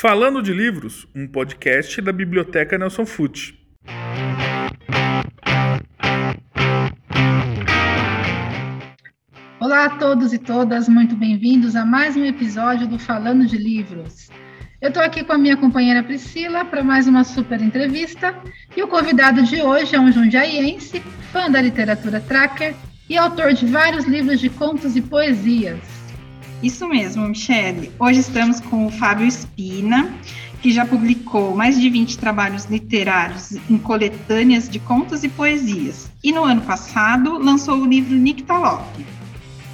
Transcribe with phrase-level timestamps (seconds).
[0.00, 3.54] Falando de Livros, um podcast da Biblioteca Nelson Fute.
[9.60, 14.30] Olá a todos e todas, muito bem-vindos a mais um episódio do Falando de Livros.
[14.80, 18.34] Eu estou aqui com a minha companheira Priscila para mais uma super entrevista
[18.74, 22.74] e o convidado de hoje é um jundiaiense, fã da literatura tracker
[23.06, 25.99] e autor de vários livros de contos e poesias.
[26.62, 27.90] Isso mesmo, Michele.
[27.98, 30.12] Hoje estamos com o Fábio Espina,
[30.60, 36.10] que já publicou mais de 20 trabalhos literários em coletâneas de contos e poesias.
[36.22, 39.06] E no ano passado lançou o livro Nictalope.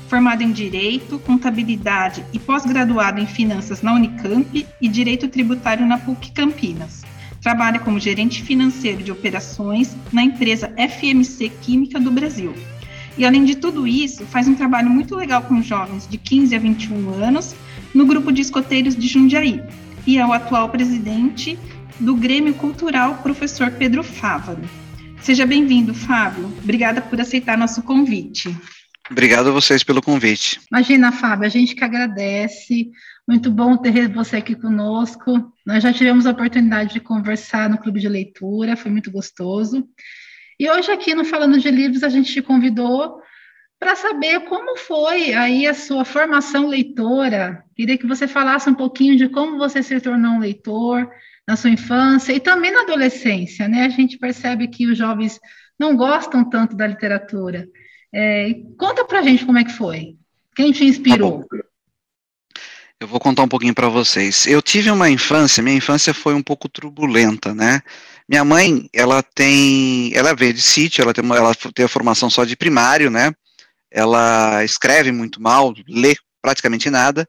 [0.07, 6.31] Formado em Direito, Contabilidade e pós-graduado em Finanças na Unicamp e Direito Tributário na PUC
[6.31, 7.03] Campinas.
[7.43, 12.55] Trabalha como gerente financeiro de operações na empresa FMC Química do Brasil
[13.19, 16.59] e além de tudo isso, faz um trabalho muito legal com jovens de 15 a
[16.59, 17.55] 21 anos
[17.95, 19.63] no grupo de escoteiros de Jundiaí.
[20.07, 21.59] E é o atual presidente
[21.99, 24.63] do Grêmio Cultural, professor Pedro Fávaro.
[25.21, 26.45] Seja bem-vindo, Fábio.
[26.63, 28.55] Obrigada por aceitar nosso convite.
[29.11, 30.61] Obrigado a vocês pelo convite.
[30.71, 32.91] Imagina, Fábio, a gente que agradece.
[33.27, 35.53] Muito bom ter você aqui conosco.
[35.65, 39.89] Nós já tivemos a oportunidade de conversar no clube de leitura, foi muito gostoso.
[40.59, 43.21] E hoje aqui no Falando de Livros a gente te convidou
[43.79, 47.63] para saber como foi aí a sua formação leitora.
[47.75, 51.09] Queria que você falasse um pouquinho de como você se tornou um leitor
[51.47, 53.85] na sua infância e também na adolescência, né?
[53.85, 55.39] A gente percebe que os jovens
[55.79, 57.69] não gostam tanto da literatura.
[58.13, 60.17] É, conta para a gente como é que foi.
[60.57, 61.45] Quem te inspirou?
[61.45, 61.57] Tá
[63.01, 64.47] eu vou contar um pouquinho para vocês.
[64.47, 67.83] Eu tive uma infância, minha infância foi um pouco turbulenta, né?
[68.29, 72.45] Minha mãe, ela tem, ela veio de sítio, ela tem, ela tem a formação só
[72.45, 73.33] de primário, né?
[73.91, 77.29] Ela escreve muito mal, lê praticamente nada.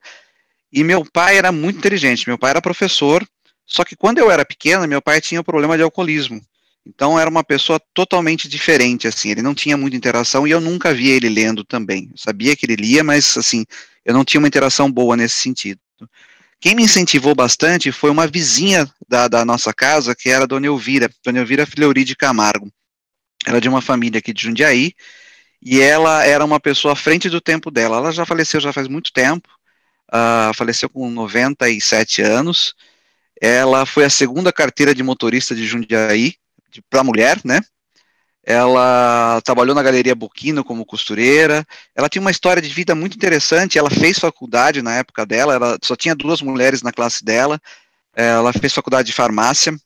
[0.71, 2.27] E meu pai era muito inteligente.
[2.27, 3.27] Meu pai era professor,
[3.65, 6.41] só que quando eu era pequena, meu pai tinha um problema de alcoolismo.
[6.87, 9.29] Então era uma pessoa totalmente diferente, assim.
[9.29, 12.07] Ele não tinha muita interação e eu nunca via ele lendo também.
[12.11, 13.65] Eu sabia que ele lia, mas assim,
[14.05, 15.79] eu não tinha uma interação boa nesse sentido.
[16.59, 20.65] Quem me incentivou bastante foi uma vizinha da, da nossa casa, que era a Dona
[20.65, 22.71] Elvira, Dona Elvira Fleury de Camargo.
[23.45, 24.93] Ela é de uma família aqui de Jundiaí,
[25.61, 27.97] e ela era uma pessoa à frente do tempo dela.
[27.97, 29.47] Ela já faleceu já faz muito tempo,
[30.09, 32.73] uh, faleceu com 97 anos.
[33.39, 36.35] Ela foi a segunda carteira de motorista de Jundiaí,
[36.89, 37.61] para mulher, né?
[38.49, 43.77] ela trabalhou na Galeria Boquino como costureira, ela tinha uma história de vida muito interessante,
[43.77, 47.59] ela fez faculdade na época dela, ela só tinha duas mulheres na classe dela,
[48.15, 49.77] ela fez faculdade de farmácia,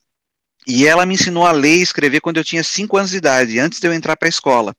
[0.68, 3.58] e ela me ensinou a ler e escrever quando eu tinha cinco anos de idade,
[3.58, 4.75] antes de eu entrar para a escola.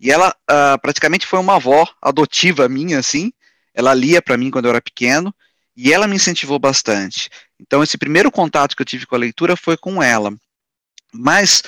[0.00, 3.30] E ela uh, praticamente foi uma avó adotiva minha, assim,
[3.74, 5.34] ela lia para mim quando eu era pequeno,
[5.76, 7.28] e ela me incentivou bastante.
[7.60, 10.34] Então, esse primeiro contato que eu tive com a leitura foi com ela.
[11.12, 11.62] Mas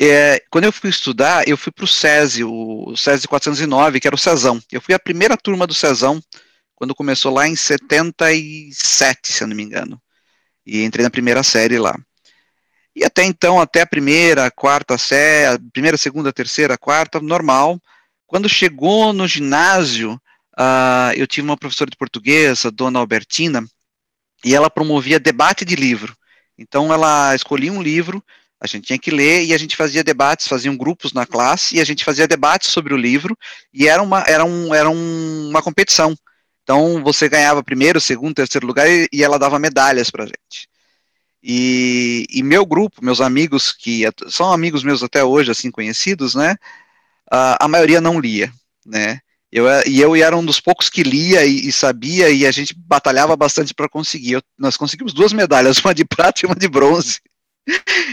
[0.00, 4.14] é, quando eu fui estudar, eu fui para o SESI, o SESI 409, que era
[4.14, 4.60] o Cezão.
[4.70, 6.22] Eu fui a primeira turma do Cezão,
[6.74, 10.00] quando começou lá em 77, se eu não me engano.
[10.66, 11.96] E entrei na primeira série lá.
[12.94, 17.80] E até então, até a primeira, quarta série, primeira, segunda, terceira, quarta, normal.
[18.26, 20.20] Quando chegou no ginásio,
[20.58, 23.64] uh, eu tive uma professora de português, a dona Albertina,
[24.44, 26.16] e ela promovia debate de livro.
[26.58, 28.22] Então, ela escolhia um livro,
[28.60, 31.80] a gente tinha que ler e a gente fazia debates, faziam grupos na classe e
[31.80, 33.36] a gente fazia debates sobre o livro
[33.72, 36.16] e era uma, era um, era um, uma competição.
[36.62, 40.68] Então você ganhava primeiro, segundo, terceiro lugar e, e ela dava medalhas para gente.
[41.42, 46.56] E, e, meu grupo, meus amigos, que são amigos meus até hoje, assim, conhecidos, né,
[47.30, 48.52] a, a maioria não lia,
[48.84, 49.20] né,
[49.56, 52.74] eu, e eu era um dos poucos que lia e, e sabia, e a gente
[52.76, 54.32] batalhava bastante para conseguir.
[54.32, 57.20] Eu, nós conseguimos duas medalhas, uma de prata e uma de bronze.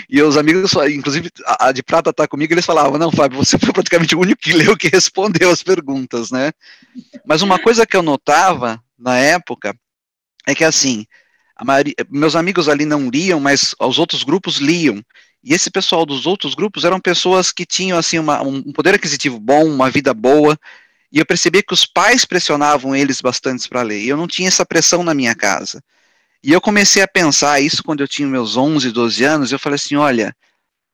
[0.10, 3.72] E os amigos, inclusive a de prata tá comigo, eles falavam, não, Fábio, você foi
[3.72, 6.52] praticamente o único que leu que respondeu as perguntas, né?
[7.26, 9.76] Mas uma coisa que eu notava na época
[10.48, 11.06] é que assim,
[11.64, 15.02] maioria, meus amigos ali não liam, mas os outros grupos liam.
[15.44, 19.40] E esse pessoal dos outros grupos eram pessoas que tinham assim uma, um poder aquisitivo
[19.40, 20.58] bom, uma vida boa,
[21.12, 24.02] e eu percebi que os pais pressionavam eles bastante para ler.
[24.02, 25.84] E eu não tinha essa pressão na minha casa.
[26.44, 29.76] E eu comecei a pensar isso quando eu tinha meus 11, 12 anos, eu falei
[29.76, 30.36] assim, olha,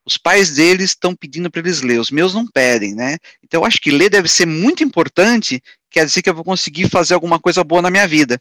[0.05, 3.17] os pais deles estão pedindo para eles ler, os meus não pedem, né?
[3.43, 6.87] Então eu acho que ler deve ser muito importante, quer dizer que eu vou conseguir
[6.89, 8.39] fazer alguma coisa boa na minha vida.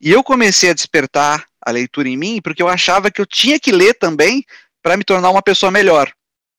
[0.00, 3.58] E eu comecei a despertar a leitura em mim, porque eu achava que eu tinha
[3.60, 4.44] que ler também
[4.82, 6.10] para me tornar uma pessoa melhor.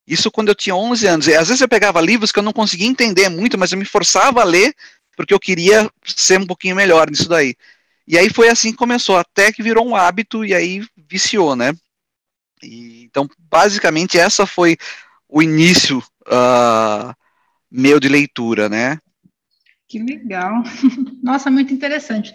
[0.07, 1.27] Isso quando eu tinha 11 anos.
[1.27, 3.85] E às vezes eu pegava livros que eu não conseguia entender muito, mas eu me
[3.85, 4.73] forçava a ler
[5.15, 7.55] porque eu queria ser um pouquinho melhor nisso daí.
[8.07, 11.74] E aí foi assim que começou, até que virou um hábito e aí viciou, né?
[12.63, 14.77] E, então, basicamente, essa foi
[15.27, 17.13] o início uh,
[17.69, 18.98] meu de leitura, né?
[19.88, 20.63] Que legal.
[21.24, 22.33] Nossa, muito interessante.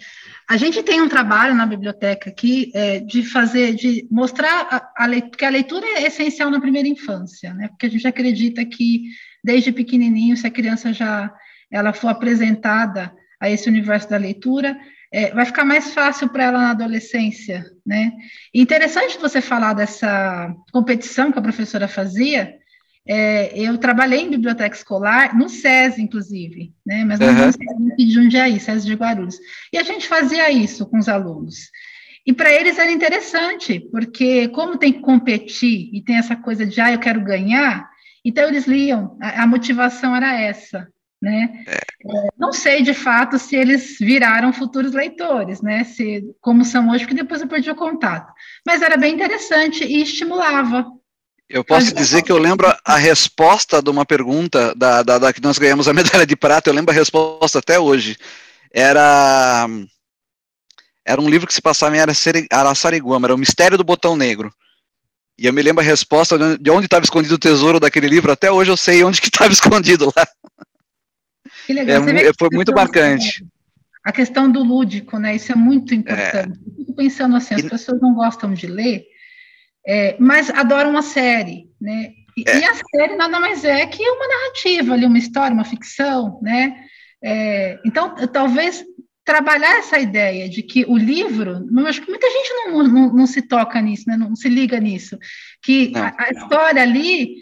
[0.48, 5.06] A gente tem um trabalho na biblioteca aqui é, de fazer, de mostrar a, a
[5.06, 7.68] leitura, que a leitura é essencial na primeira infância, né?
[7.68, 9.04] Porque a gente acredita que
[9.44, 11.32] desde pequenininho, se a criança já
[11.70, 14.78] ela for apresentada a esse universo da leitura,
[15.12, 18.12] é, vai ficar mais fácil para ela na adolescência, né?
[18.54, 22.54] interessante você falar dessa competição que a professora fazia.
[23.06, 27.04] É, eu trabalhei em biblioteca escolar, no SES, inclusive, né?
[27.04, 27.46] Mas não uhum.
[27.46, 29.36] no SES de Jundiaí, SES de Guarulhos.
[29.72, 31.56] E a gente fazia isso com os alunos.
[32.24, 36.80] E para eles era interessante, porque como tem que competir e tem essa coisa de,
[36.80, 37.90] ah, eu quero ganhar,
[38.24, 40.88] então eles liam, a, a motivação era essa,
[41.22, 41.64] né?
[41.68, 41.76] É.
[41.76, 42.28] é.
[42.36, 45.84] Não sei de fato se eles viraram futuros leitores, né?
[45.84, 48.32] Se como são hoje, porque depois eu perdi o contato.
[48.66, 50.84] Mas era bem interessante e estimulava.
[51.48, 55.42] Eu posso dizer que eu lembro a resposta de uma pergunta da, da, da, que
[55.42, 58.16] nós ganhamos a medalha de prata, eu lembro a resposta até hoje.
[58.72, 59.68] Era
[61.04, 62.00] era um livro que se passava em
[62.50, 64.52] Araçariguama, era o Mistério do Botão Negro.
[65.38, 68.50] E eu me lembro a resposta de onde estava escondido o tesouro daquele livro, até
[68.50, 70.26] hoje eu sei onde que estava escondido lá.
[71.66, 72.08] Que legal.
[72.08, 73.46] É, foi muito marcante.
[74.04, 75.36] A questão do lúdico, né?
[75.36, 76.58] Isso é muito importante.
[76.58, 76.70] É.
[76.70, 77.68] Eu fico pensando assim, as e...
[77.68, 79.04] pessoas não gostam de ler,
[79.86, 82.10] é, mas adoram uma série, né?
[82.36, 82.58] E, é.
[82.58, 86.74] e, a série nada mais é que uma narrativa ali, uma história, uma ficção, né?
[87.22, 88.84] É, então, talvez
[89.24, 93.26] trabalhar essa ideia de que o livro, eu acho que muita gente não, não, não
[93.26, 94.16] se toca nisso, né?
[94.16, 95.16] não se liga nisso,
[95.62, 97.36] que não, a, a história ali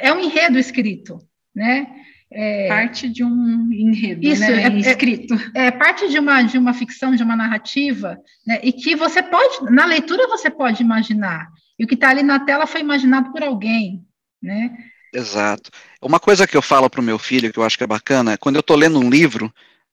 [0.00, 1.18] é um enredo escrito,
[1.54, 1.86] né?
[2.34, 5.34] É, parte de um enredo, isso, né, é, escrito.
[5.54, 9.22] É, é, parte de uma, de uma ficção, de uma narrativa, né, e que você
[9.22, 11.48] pode, na leitura você pode imaginar,
[11.78, 14.02] e o que está ali na tela foi imaginado por alguém,
[14.42, 14.70] né?
[15.14, 15.70] Exato.
[16.00, 18.32] Uma coisa que eu falo para o meu filho, que eu acho que é bacana,
[18.32, 19.52] é quando eu estou lendo um livro,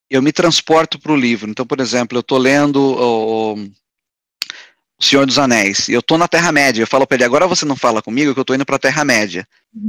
[0.09, 1.49] eu me transporto para o livro.
[1.49, 3.69] Então, por exemplo, eu estou lendo o, o,
[5.01, 7.75] Senhor dos Anéis, e eu estou na Terra-média, eu falo para ele, agora você não
[7.75, 9.47] fala comigo que eu estou indo para a Terra-média.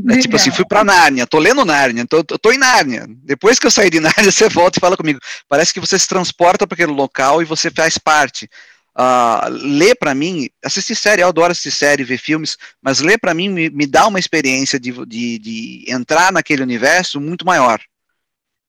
[0.09, 3.07] É tipo assim, fui para Nárnia, estou lendo Nárnia, então eu estou em Nárnia.
[3.25, 5.19] Depois que eu sair de Nárnia, você volta e fala comigo.
[5.49, 8.49] Parece que você se transporta para aquele local e você faz parte.
[8.97, 13.35] Uh, ler para mim, assistir série, eu adoro assistir série, ver filmes, mas ler para
[13.35, 17.81] mim me, me, dá uma experiência de, de, de entrar naquele universo muito maior.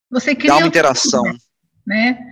[0.10, 1.24] Você cria dá uma interação.
[1.86, 2.31] Né?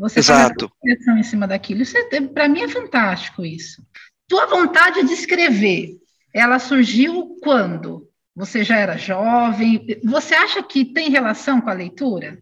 [0.00, 0.72] Você Exato.
[1.08, 1.82] uma em cima daquilo.
[1.82, 3.86] Isso é, para mim é fantástico isso.
[4.26, 5.98] Tua vontade de escrever,
[6.34, 8.08] ela surgiu quando?
[8.34, 9.84] Você já era jovem?
[10.04, 12.38] Você acha que tem relação com a leitura?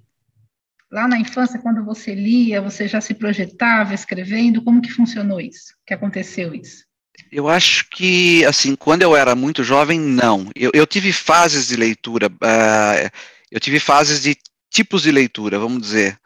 [0.90, 4.62] Lá na infância, quando você lia, você já se projetava escrevendo?
[4.62, 5.75] Como que funcionou isso?
[5.84, 6.84] Que aconteceu isso?
[7.32, 10.49] Eu acho que, assim, quando eu era muito jovem, não.
[10.54, 12.28] Eu, eu tive fases de leitura.
[12.28, 13.11] Uh,
[13.50, 14.37] eu tive fases de
[14.70, 16.16] tipos de leitura, vamos dizer.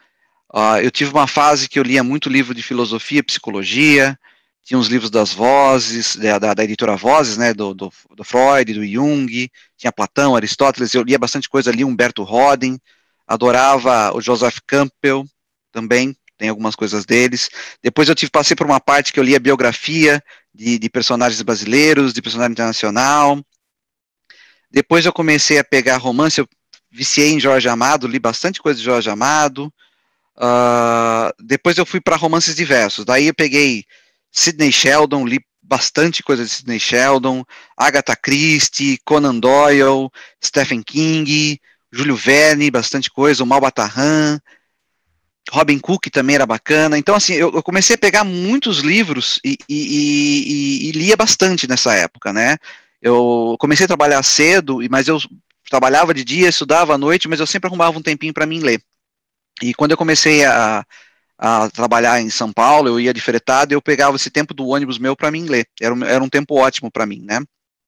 [0.53, 4.19] Uh, eu tive uma fase que eu lia muito livro de filosofia, psicologia,
[4.65, 8.87] tinha uns livros das vozes, da, da, editora Vozes, né, do, do, do, Freud, do
[8.87, 12.79] Jung, tinha Platão, Aristóteles, eu lia bastante coisa, li Humberto Roden,
[13.27, 15.25] adorava o Joseph Campbell
[15.73, 17.51] também, tem algumas coisas deles.
[17.83, 20.23] Depois eu tive, passei por uma parte que eu lia biografia
[20.55, 23.41] de, de personagens brasileiros, de personagem internacional.
[24.71, 26.49] Depois eu comecei a pegar romance, eu
[26.91, 29.73] viciei em Jorge Amado, li bastante coisa de Jorge Amado.
[30.37, 33.05] Uh, depois eu fui para romances diversos.
[33.05, 33.85] Daí eu peguei
[34.31, 37.45] Sidney Sheldon, li bastante coisa de Sidney Sheldon,
[37.77, 40.11] Agatha Christie, Conan Doyle,
[40.45, 41.61] Stephen King,
[41.91, 44.39] Júlio Verne, bastante coisa, o Malbatarran,
[45.51, 46.99] Robin Cook também era bacana.
[46.99, 51.69] Então, assim, eu, eu comecei a pegar muitos livros e, e, e, e, lia bastante
[51.69, 52.57] nessa época, né?
[53.01, 55.19] Eu comecei a trabalhar cedo, mas eu
[55.69, 58.81] trabalhava de dia, estudava à noite, mas eu sempre arrumava um tempinho para mim ler.
[59.61, 60.85] E quando eu comecei a,
[61.39, 64.99] a, trabalhar em São Paulo, eu ia de fretado, eu pegava esse tempo do ônibus
[64.99, 65.67] meu para mim ler.
[65.81, 67.41] Era, um, era um tempo ótimo para mim, né?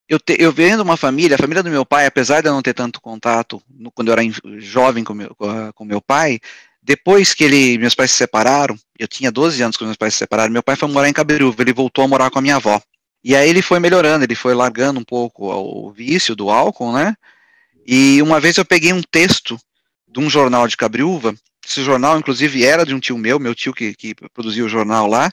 [0.09, 2.61] Eu, te, eu vendo uma família, a família do meu pai, apesar de eu não
[2.61, 4.23] ter tanto contato no, quando eu era
[4.59, 5.35] jovem com meu,
[5.75, 6.39] com meu pai,
[6.83, 10.19] depois que ele, meus pais se separaram, eu tinha 12 anos quando meus pais se
[10.19, 12.81] separaram, meu pai foi morar em Caberuva, ele voltou a morar com a minha avó.
[13.25, 17.17] E aí ele foi melhorando, ele foi largando um pouco o vício do álcool, né?
[17.87, 19.59] E uma vez eu peguei um texto
[20.07, 21.35] de um jornal de Cabriúva,
[21.67, 25.07] esse jornal, inclusive, era de um tio meu, meu tio que, que produzia o jornal
[25.07, 25.31] lá,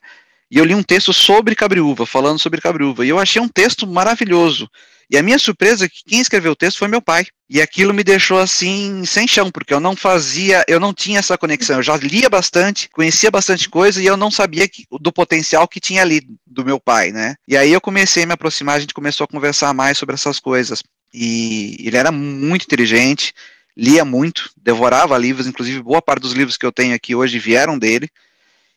[0.50, 3.88] e eu li um texto sobre Cabriúva, falando sobre Cabriúva, e eu achei um texto
[3.88, 4.69] maravilhoso.
[5.11, 7.25] E a minha surpresa é que quem escreveu o texto foi meu pai.
[7.50, 11.38] E aquilo me deixou assim, sem chão, porque eu não fazia, eu não tinha essa
[11.38, 11.77] conexão.
[11.77, 15.81] Eu já lia bastante, conhecia bastante coisa e eu não sabia que, do potencial que
[15.81, 17.35] tinha ali do meu pai, né?
[17.45, 20.39] E aí eu comecei a me aproximar, a gente começou a conversar mais sobre essas
[20.39, 20.81] coisas.
[21.13, 23.33] E ele era muito inteligente,
[23.81, 27.79] lia muito, devorava livros, inclusive boa parte dos livros que eu tenho aqui hoje vieram
[27.79, 28.07] dele.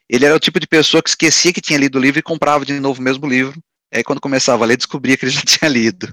[0.09, 2.65] Ele era o tipo de pessoa que esquecia que tinha lido o livro e comprava
[2.65, 3.63] de novo o mesmo livro.
[3.93, 6.09] Aí quando começava a ler, descobria que ele já tinha lido.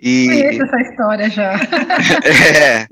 [0.00, 0.26] E...
[0.26, 1.54] Conheço essa história já.
[2.24, 2.86] é.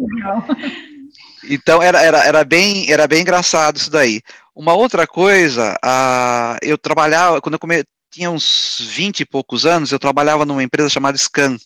[1.48, 4.20] Então era, era, era, bem, era bem engraçado isso daí.
[4.56, 9.92] Uma outra coisa, uh, eu trabalhava, quando eu come, tinha uns 20 e poucos anos,
[9.92, 11.56] eu trabalhava numa empresa chamada Scan.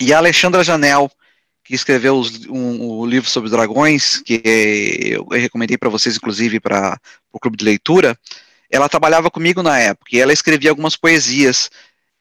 [0.00, 1.10] E a Alexandra Janel,
[1.64, 6.98] que escreveu os, um, o livro sobre dragões, que eu recomendei para vocês, inclusive, para
[7.32, 8.18] o clube de leitura,
[8.70, 11.70] ela trabalhava comigo na época, e ela escrevia algumas poesias,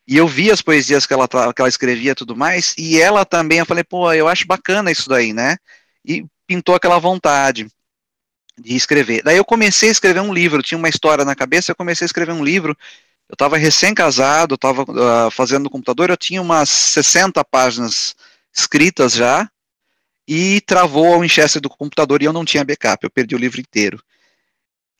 [0.07, 3.25] e eu vi as poesias que ela, que ela escrevia e tudo mais, e ela
[3.25, 5.57] também, eu falei, pô, eu acho bacana isso daí, né?
[6.05, 7.67] E pintou aquela vontade
[8.59, 9.23] de escrever.
[9.23, 12.07] Daí eu comecei a escrever um livro, tinha uma história na cabeça, eu comecei a
[12.07, 12.77] escrever um livro,
[13.29, 18.13] eu estava recém-casado, estava uh, ah, fazendo no computador, eu tinha umas 60 páginas
[18.53, 19.49] escritas já,
[20.27, 23.59] e travou o Winchester do computador e eu não tinha backup, eu perdi o livro
[23.59, 23.99] inteiro.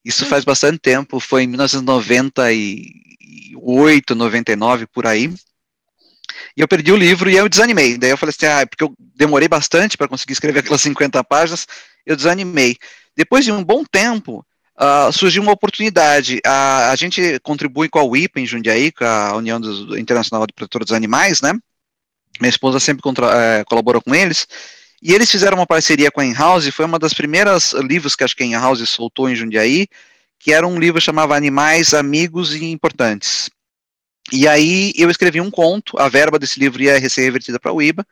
[0.03, 5.31] Isso faz bastante tempo, foi em 1998, 99, por aí.
[6.57, 7.97] E eu perdi o livro e eu desanimei.
[7.97, 11.67] Daí eu falei assim, ah, porque eu demorei bastante para conseguir escrever aquelas 50 páginas,
[12.05, 12.77] eu desanimei.
[13.15, 14.43] Depois de um bom tempo,
[14.79, 16.37] uh, surgiu uma oportunidade.
[16.37, 19.61] Uh, a gente contribui com a UIPA em Jundiaí, com a União
[19.97, 21.53] Internacional de Protetores dos Animais, né?
[22.41, 24.47] Minha esposa sempre contra, uh, colaborou com eles.
[25.01, 28.35] E eles fizeram uma parceria com a In-House, foi uma das primeiras livros que acho
[28.35, 29.87] que a In-House soltou em Jundiaí,
[30.39, 33.49] que era um livro chamado Animais, Amigos e Importantes.
[34.31, 37.81] E aí eu escrevi um conto, a verba desse livro ia ser revertida para o
[37.81, 38.05] IBA.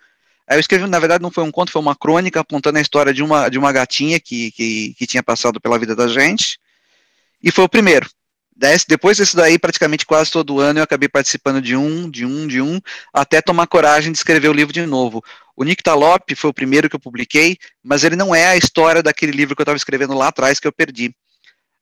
[0.48, 3.14] Aí eu escrevi, na verdade não foi um conto, foi uma crônica contando a história
[3.14, 6.60] de uma, de uma gatinha que, que, que tinha passado pela vida da gente.
[7.42, 8.10] E foi o primeiro.
[8.88, 12.62] Depois desse daí, praticamente quase todo ano, eu acabei participando de um, de um, de
[12.62, 12.80] um,
[13.14, 15.24] até tomar coragem de escrever o livro de novo.
[15.56, 19.02] O Nick Talop foi o primeiro que eu publiquei, mas ele não é a história
[19.02, 21.08] daquele livro que eu estava escrevendo lá atrás que eu perdi.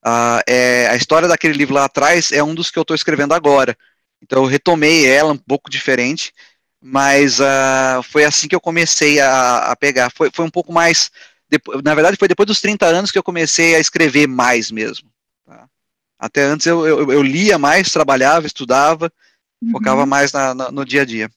[0.05, 3.34] Uh, é, a história daquele livro lá atrás é um dos que eu estou escrevendo
[3.34, 3.75] agora.
[4.22, 6.31] Então eu retomei ela um pouco diferente,
[6.81, 10.12] mas uh, foi assim que eu comecei a, a pegar.
[10.12, 11.10] Foi, foi um pouco mais.
[11.84, 15.10] Na verdade, foi depois dos 30 anos que eu comecei a escrever mais mesmo.
[16.19, 19.12] Até antes eu, eu, eu, lia mais, trabalhava, estudava,
[19.62, 19.71] uhum.
[19.71, 21.29] focava mais na, na, no dia a dia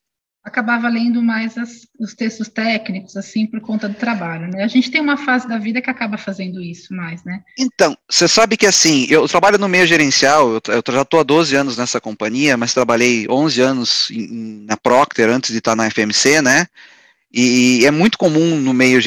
[0.42, 4.64] acabava lendo mais as, os textos técnicos, assim, por conta do trabalho, né?
[4.64, 7.42] A gente tem uma fase da vida que acaba fazendo isso mais, né?
[7.58, 11.22] Então, você sabe que, assim, eu trabalho no meio gerencial, eu, eu já estou há
[11.22, 15.90] 12 anos nessa companhia, mas trabalhei 11 anos em, na Procter antes de estar na
[15.90, 16.66] FMC, né?
[17.32, 18.99] E é muito comum no meio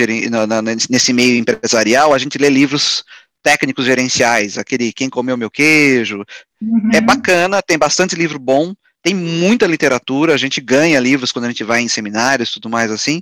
[0.90, 3.04] nesse meio empresarial a gente ler livros
[3.44, 6.24] técnicos gerenciais, aquele Quem Comeu Meu Queijo.
[6.62, 6.90] Uhum.
[6.94, 8.74] É bacana, tem bastante livro bom,
[9.04, 12.90] tem muita literatura, a gente ganha livros quando a gente vai em seminários, tudo mais
[12.90, 13.22] assim,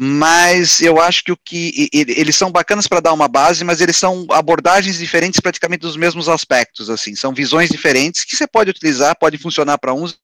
[0.00, 3.96] mas eu acho que o que eles são bacanas para dar uma base, mas eles
[3.96, 9.18] são abordagens diferentes praticamente dos mesmos aspectos, assim, são visões diferentes que você pode utilizar,
[9.18, 10.16] pode funcionar para uns,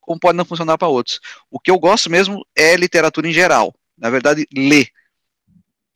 [0.00, 1.20] como pode não funcionar para outros.
[1.50, 4.88] O que eu gosto mesmo é literatura em geral, na verdade, ler.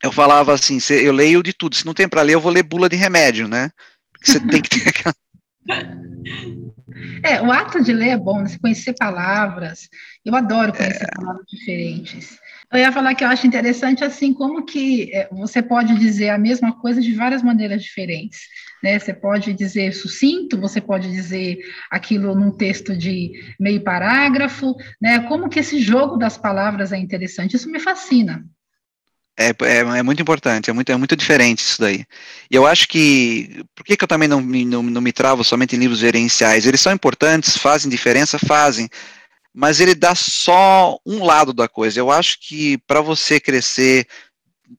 [0.02, 2.64] Eu falava assim, eu leio de tudo, se não tem para ler, eu vou ler
[2.64, 3.70] bula de remédio, né?
[4.12, 5.14] Porque você tem que ter aquela
[7.22, 8.48] É, o ato de ler é bom, né?
[8.48, 9.88] Você conhecer palavras.
[10.24, 11.14] Eu adoro conhecer é.
[11.14, 12.36] palavras diferentes.
[12.72, 16.38] Eu ia falar que eu acho interessante assim como que é, você pode dizer a
[16.38, 18.40] mesma coisa de várias maneiras diferentes.
[18.82, 18.98] Né?
[18.98, 21.58] Você pode dizer sucinto, você pode dizer
[21.90, 25.20] aquilo num texto de meio parágrafo, né?
[25.28, 27.54] Como que esse jogo das palavras é interessante.
[27.54, 28.44] Isso me fascina.
[29.38, 32.04] É, é, é, muito importante, é muito, é muito diferente isso daí.
[32.50, 35.74] E eu acho que, por que, que eu também não, não, não me travo somente
[35.74, 36.66] em livros gerenciais?
[36.66, 38.88] Eles são importantes, fazem diferença, fazem,
[39.54, 41.98] mas ele dá só um lado da coisa.
[41.98, 44.06] Eu acho que para você crescer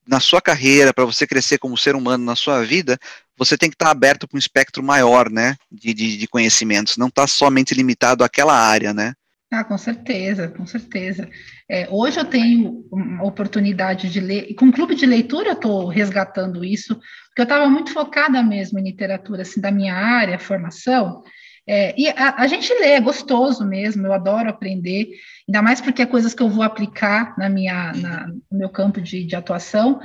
[0.07, 2.97] na sua carreira, para você crescer como ser humano na sua vida,
[3.37, 7.07] você tem que estar aberto para um espectro maior, né, de, de, de conhecimentos, não
[7.07, 9.13] está somente limitado àquela área, né.
[9.55, 11.29] Ah, com certeza, com certeza.
[11.69, 15.53] É, hoje eu tenho uma oportunidade de ler, e com o clube de leitura eu
[15.53, 16.95] estou resgatando isso,
[17.27, 21.21] porque eu estava muito focada mesmo em literatura, assim, da minha área, formação,
[21.67, 25.11] é, e a, a, gente lê, é gostoso mesmo, eu adoro aprender,
[25.47, 28.99] ainda mais porque é coisas que eu vou aplicar na minha, na, no meu campo
[28.99, 29.99] de, de atuação,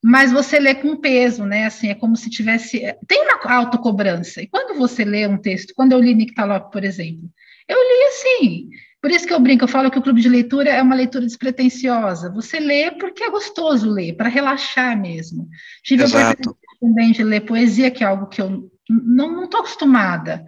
[0.00, 1.66] mas você lê com peso, né?
[1.66, 2.78] Assim, é como se tivesse.
[3.08, 4.42] Tem uma autocobrança.
[4.42, 7.30] E quando você lê um texto, quando eu li Nick Talop, por exemplo,
[7.68, 8.68] eu li assim,
[9.00, 11.26] Por isso que eu brinco, eu falo que o clube de leitura é uma leitura
[11.26, 12.32] despretensiosa.
[12.32, 15.46] Você lê porque é gostoso ler, para relaxar mesmo.
[15.82, 16.24] Tive Exato.
[16.24, 20.44] a oportunidade também de ler poesia, que é algo que eu não estou acostumada.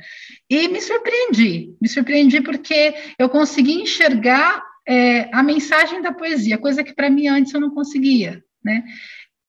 [0.49, 6.85] E me surpreendi, me surpreendi porque eu consegui enxergar é, a mensagem da poesia, coisa
[6.85, 8.85] que para mim antes eu não conseguia, né?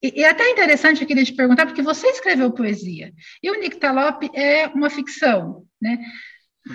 [0.04, 4.30] E, e até interessante eu queria te perguntar, porque você escreveu poesia, e o Nictalope
[4.34, 6.00] é uma ficção, né?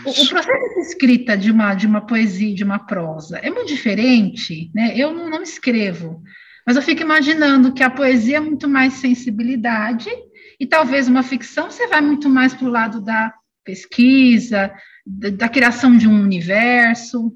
[0.05, 3.69] O, o, processo de escrita de uma, de uma poesia, de uma prosa, é muito
[3.69, 4.93] diferente, né?
[4.97, 6.23] Eu não, não escrevo,
[6.67, 10.09] mas eu fico imaginando que a poesia é muito mais sensibilidade,
[10.59, 13.33] e talvez uma ficção você vai muito mais para o lado da
[13.65, 14.73] pesquisa,
[15.05, 17.33] da, da, criação de um universo.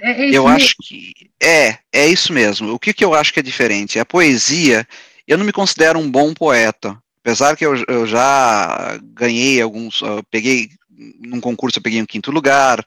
[0.00, 0.48] É, é eu mesmo.
[0.48, 2.72] acho que é, é isso mesmo.
[2.72, 3.98] O que, que eu acho que é diferente?
[3.98, 4.86] A poesia,
[5.26, 10.22] eu não me considero um bom poeta, apesar que eu, eu já ganhei alguns, eu
[10.30, 10.68] peguei
[11.18, 12.84] num concurso eu peguei um quinto lugar,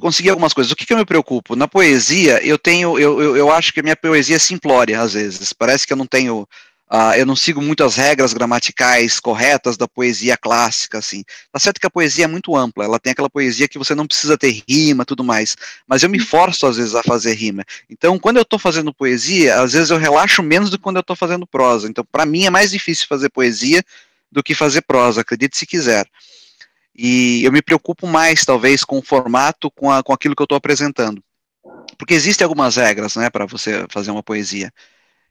[0.00, 0.72] consegui algumas coisas.
[0.72, 1.56] O que, que eu me preocupo?
[1.56, 5.14] Na poesia, eu tenho, eu, eu, eu acho que a minha poesia é simplória, às
[5.14, 5.52] vezes.
[5.52, 6.46] Parece que eu não tenho
[6.94, 11.24] Uh, eu não sigo muito as regras gramaticais corretas da poesia clássica, assim.
[11.50, 14.06] Tá certo que a poesia é muito ampla, ela tem aquela poesia que você não
[14.06, 15.56] precisa ter rima, tudo mais,
[15.88, 16.26] mas eu me uhum.
[16.26, 17.64] forço às vezes a fazer rima.
[17.88, 21.00] Então, quando eu estou fazendo poesia, às vezes eu relaxo menos do que quando eu
[21.00, 21.88] estou fazendo prosa.
[21.88, 23.82] Então, para mim é mais difícil fazer poesia
[24.30, 26.06] do que fazer prosa, acredite se quiser.
[26.94, 30.44] E eu me preocupo mais, talvez, com o formato, com, a, com aquilo que eu
[30.44, 31.22] estou apresentando.
[31.98, 34.72] Porque existem algumas regras, né, para você fazer uma poesia.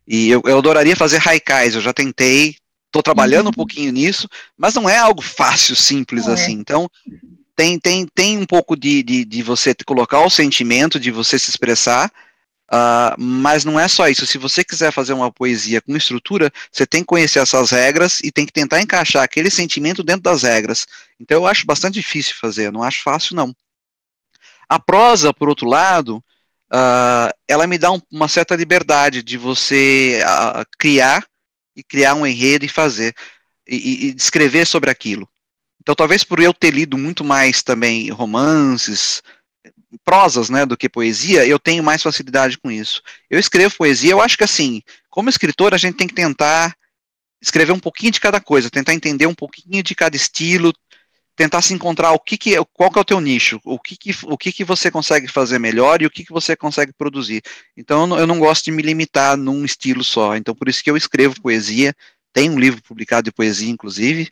[0.08, 3.52] E eu, eu adoraria fazer haikais, eu já tentei, estou trabalhando uhum.
[3.52, 4.28] um pouquinho nisso,
[4.58, 6.34] mas não é algo fácil, simples é.
[6.34, 6.52] assim.
[6.52, 6.90] Então,
[7.56, 11.50] tem, tem, tem um pouco de, de, de você colocar o sentimento, de você se
[11.50, 12.12] expressar,
[12.72, 14.26] Uh, mas não é só isso.
[14.26, 18.32] Se você quiser fazer uma poesia com estrutura, você tem que conhecer essas regras e
[18.32, 20.88] tem que tentar encaixar aquele sentimento dentro das regras.
[21.20, 23.56] Então eu acho bastante difícil fazer, não acho fácil não.
[24.68, 26.18] A prosa, por outro lado,
[26.72, 31.24] uh, ela me dá um, uma certa liberdade de você uh, criar
[31.76, 33.14] e criar um enredo e fazer
[33.68, 35.30] e, e escrever sobre aquilo.
[35.82, 39.22] Então talvez por eu ter lido muito mais também romances,
[40.04, 43.02] prosas, né, do que poesia, eu tenho mais facilidade com isso.
[43.30, 46.76] Eu escrevo poesia, eu acho que assim, como escritor, a gente tem que tentar
[47.42, 50.74] escrever um pouquinho de cada coisa, tentar entender um pouquinho de cada estilo,
[51.36, 53.98] tentar se encontrar o que, que é, qual que é o teu nicho, o que,
[53.98, 57.42] que, o que, que você consegue fazer melhor e o que, que você consegue produzir.
[57.76, 60.36] Então eu não, eu não gosto de me limitar num estilo só.
[60.36, 61.94] Então por isso que eu escrevo poesia,
[62.32, 64.32] tem um livro publicado de poesia, inclusive,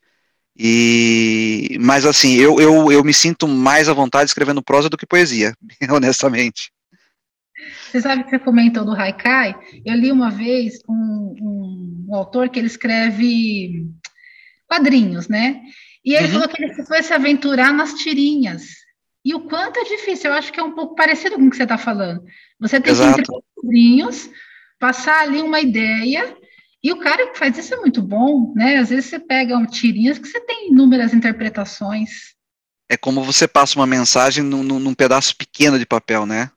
[0.58, 5.06] e, mas assim, eu, eu, eu me sinto mais à vontade escrevendo prosa do que
[5.06, 5.56] poesia,
[5.90, 6.72] honestamente.
[7.90, 9.56] Você sabe que você comentou do Haikai?
[9.86, 13.88] Eu li uma vez um, um, um autor que ele escreve
[14.68, 15.62] quadrinhos, né?
[16.04, 16.34] E ele uhum.
[16.34, 18.64] falou que ele foi se aventurar nas tirinhas.
[19.24, 21.58] E o quanto é difícil, eu acho que é um pouco parecido com o que
[21.58, 22.24] você está falando.
[22.60, 23.14] Você tem Exato.
[23.14, 24.30] que entre quadrinhos,
[24.80, 26.36] passar ali uma ideia
[26.84, 28.78] e o cara que faz isso é muito bom, né?
[28.78, 32.10] Às vezes você pega um tirinhas que você tem inúmeras interpretações.
[32.90, 36.50] É como você passa uma mensagem num, num pedaço pequeno de papel, né?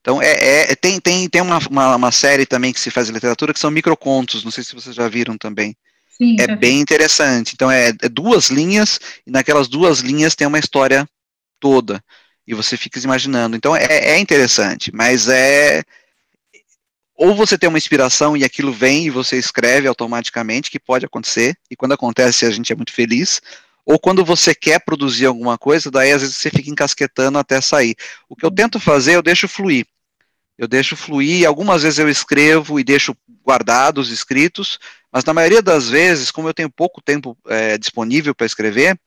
[0.00, 3.08] Então, é, é, é tem, tem, tem uma, uma, uma, série também que se faz
[3.08, 5.76] em literatura que são microcontos, não sei se vocês já viram também.
[6.10, 6.82] Sim, é bem vi.
[6.82, 7.54] interessante.
[7.54, 11.08] Então, é, é, duas linhas, e naquelas duas linhas tem uma história
[11.58, 12.02] toda,
[12.46, 13.56] e você fica imaginando.
[13.56, 15.82] Então, é, é interessante, mas é,
[17.20, 21.54] ou você tem uma inspiração e aquilo vem e você escreve automaticamente, que pode acontecer,
[21.70, 23.42] e quando acontece a gente é muito feliz,
[23.84, 27.94] ou quando você quer produzir alguma coisa, daí às vezes você fica encasquetando até sair.
[28.26, 29.86] O que eu tento fazer, eu deixo fluir.
[30.56, 33.14] Eu deixo fluir, algumas vezes eu escrevo e deixo
[33.46, 34.78] guardados, escritos,
[35.12, 38.98] mas na maioria das vezes, como eu tenho pouco tempo é, disponível para escrever,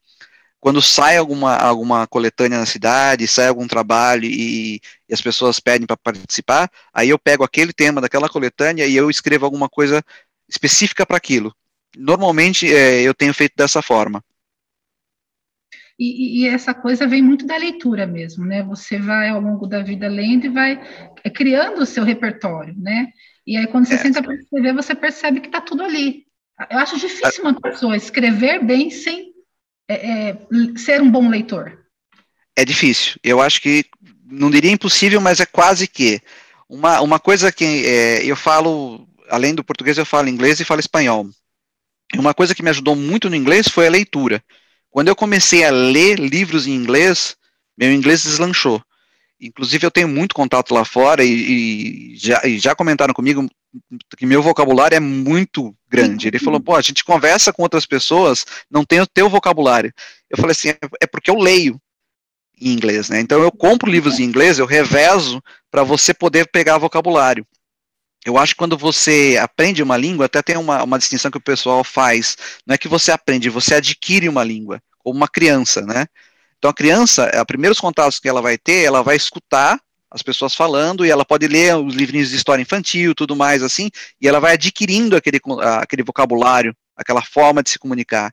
[0.63, 5.85] quando sai alguma, alguma coletânea na cidade, sai algum trabalho e, e as pessoas pedem
[5.85, 10.01] para participar, aí eu pego aquele tema daquela coletânea e eu escrevo alguma coisa
[10.47, 11.53] específica para aquilo.
[11.97, 14.23] Normalmente é, eu tenho feito dessa forma.
[15.99, 18.63] E, e, essa coisa vem muito da leitura mesmo, né?
[18.63, 20.81] Você vai ao longo da vida lendo e vai
[21.35, 23.09] criando o seu repertório, né?
[23.45, 23.97] E aí quando você é.
[23.97, 26.25] senta para escrever, você percebe que está tudo ali.
[26.71, 29.32] Eu acho difícil uma pessoa escrever bem sem
[29.87, 30.37] é, é,
[30.77, 31.79] ser um bom leitor?
[32.55, 33.15] É difícil.
[33.23, 33.85] Eu acho que
[34.25, 36.21] não diria impossível, mas é quase que.
[36.69, 40.79] Uma, uma coisa que é, eu falo, além do português, eu falo inglês e falo
[40.79, 41.29] espanhol.
[42.15, 44.43] Uma coisa que me ajudou muito no inglês foi a leitura.
[44.89, 47.35] Quando eu comecei a ler livros em inglês,
[47.77, 48.81] meu inglês deslanchou.
[49.41, 53.47] Inclusive, eu tenho muito contato lá fora e, e, já, e já comentaram comigo
[54.17, 56.27] que meu vocabulário é muito grande.
[56.27, 59.93] Ele falou, pô, a gente conversa com outras pessoas, não tem o teu vocabulário.
[60.29, 61.79] Eu falei assim, é, é porque eu leio.
[62.59, 63.19] em inglês, né?
[63.19, 67.45] Então eu compro livros em inglês, eu revezo para você poder pegar vocabulário.
[68.25, 71.41] Eu acho que quando você aprende uma língua, até tem uma, uma distinção que o
[71.43, 76.05] pessoal faz, não é que você aprende, você adquire uma língua, como uma criança, né?
[76.57, 79.77] Então a criança, os primeiros contatos que ela vai ter, ela vai escutar
[80.13, 83.89] as pessoas falando e ela pode ler os livrinhos de história infantil, tudo mais assim,
[84.21, 85.41] e ela vai adquirindo aquele,
[85.81, 88.31] aquele vocabulário, aquela forma de se comunicar.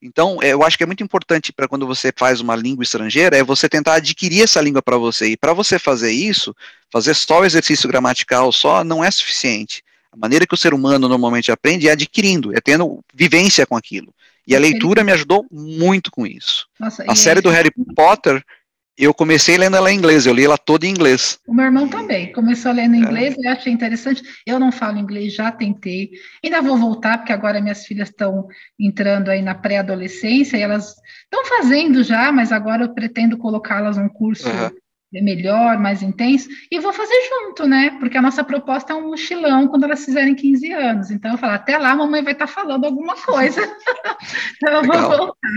[0.00, 3.42] Então, eu acho que é muito importante para quando você faz uma língua estrangeira, é
[3.42, 5.26] você tentar adquirir essa língua para você.
[5.30, 6.54] E para você fazer isso,
[6.92, 9.82] fazer só o exercício gramatical só não é suficiente.
[10.12, 14.14] A maneira que o ser humano normalmente aprende é adquirindo, é tendo vivência com aquilo.
[14.46, 16.68] E a leitura me ajudou muito com isso.
[16.78, 18.44] Nossa, a série do Harry Potter
[18.98, 21.38] eu comecei lendo ela em inglês, eu li ela toda em inglês.
[21.46, 23.04] O meu irmão também começou lendo em é.
[23.04, 23.46] inglês, é.
[23.46, 24.22] eu achei interessante.
[24.46, 26.10] Eu não falo inglês, já tentei.
[26.42, 28.46] Ainda vou voltar, porque agora minhas filhas estão
[28.78, 34.08] entrando aí na pré-adolescência e elas estão fazendo já, mas agora eu pretendo colocá-las num
[34.08, 34.70] curso uhum
[35.22, 37.96] melhor, mais intenso, e vou fazer junto, né?
[37.98, 41.10] Porque a nossa proposta é um mochilão quando elas fizerem 15 anos.
[41.10, 43.60] Então eu falo, até lá a mamãe vai estar tá falando alguma coisa.
[44.56, 45.08] então eu Legal.
[45.08, 45.50] vou voltar.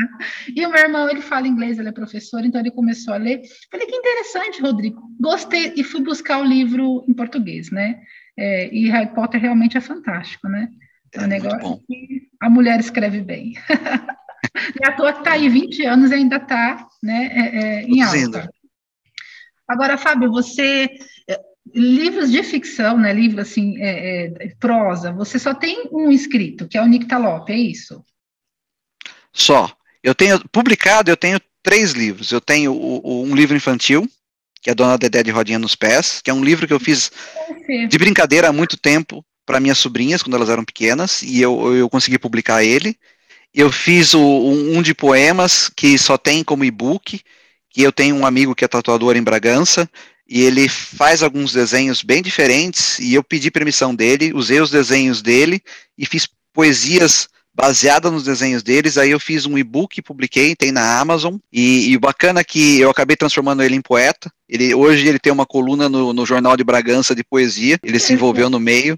[0.56, 3.42] E o meu irmão, ele fala inglês, ele é professor, então ele começou a ler.
[3.72, 5.02] Falei, que interessante, Rodrigo.
[5.20, 8.00] Gostei, e fui buscar o livro em português, né?
[8.38, 10.70] É, e Harry Potter realmente é fantástico, né?
[11.14, 13.54] É, é um negócio que a mulher escreve bem.
[14.80, 18.02] e a toa que está aí 20 anos e ainda está né, é, é, em
[18.02, 18.50] alta.
[19.70, 20.90] Agora, Fábio, você
[21.30, 21.42] eh,
[21.74, 26.76] livros de ficção, né, livro assim, é, é, prosa, você só tem um escrito, que
[26.76, 28.04] é o Nictalope, é isso?
[29.32, 29.72] Só.
[30.02, 32.32] Eu tenho publicado, eu tenho três livros.
[32.32, 34.10] Eu tenho o, o, um livro infantil,
[34.62, 37.12] que é Dona Dedé de Rodinha nos Pés, que é um livro que eu fiz
[37.88, 41.90] de brincadeira há muito tempo para minhas sobrinhas, quando elas eram pequenas, e eu, eu
[41.90, 42.98] consegui publicar ele.
[43.54, 47.22] Eu fiz o, um de poemas, que só tem como e-book,
[47.70, 49.90] que eu tenho um amigo que é tatuador em Bragança,
[50.28, 55.22] e ele faz alguns desenhos bem diferentes, e eu pedi permissão dele, usei os desenhos
[55.22, 55.62] dele
[55.98, 61.00] e fiz poesias baseadas nos desenhos deles, aí eu fiz um e-book, publiquei, tem na
[61.00, 65.08] Amazon, e, e o bacana é que eu acabei transformando ele em poeta, ele, hoje
[65.08, 68.60] ele tem uma coluna no, no Jornal de Bragança de poesia, ele se envolveu no
[68.60, 68.98] meio,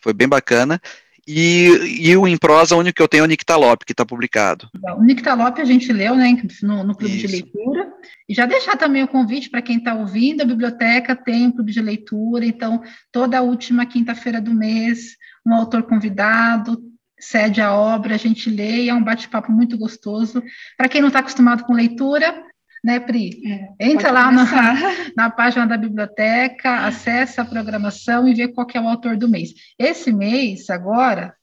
[0.00, 0.80] foi bem bacana,
[1.26, 4.06] e, e o em prosa, o único que eu tenho é o Nictalope, que está
[4.06, 4.68] publicado.
[4.96, 7.26] O Nictalope a gente leu, né, no, no Clube Isso.
[7.26, 7.92] de Leitura.
[8.28, 11.72] E já deixar também o convite para quem está ouvindo, a biblioteca tem um clube
[11.72, 16.82] de leitura, então toda a última quinta-feira do mês, um autor convidado
[17.18, 20.42] cede a obra, a gente lê e é um bate-papo muito gostoso.
[20.76, 22.44] Para quem não está acostumado com leitura,
[22.86, 23.42] né, Pri?
[23.44, 24.44] É, Entra lá na,
[25.16, 29.52] na, página da biblioteca, acessa a programação e vê qual é o autor do mês.
[29.76, 31.34] Esse mês, agora,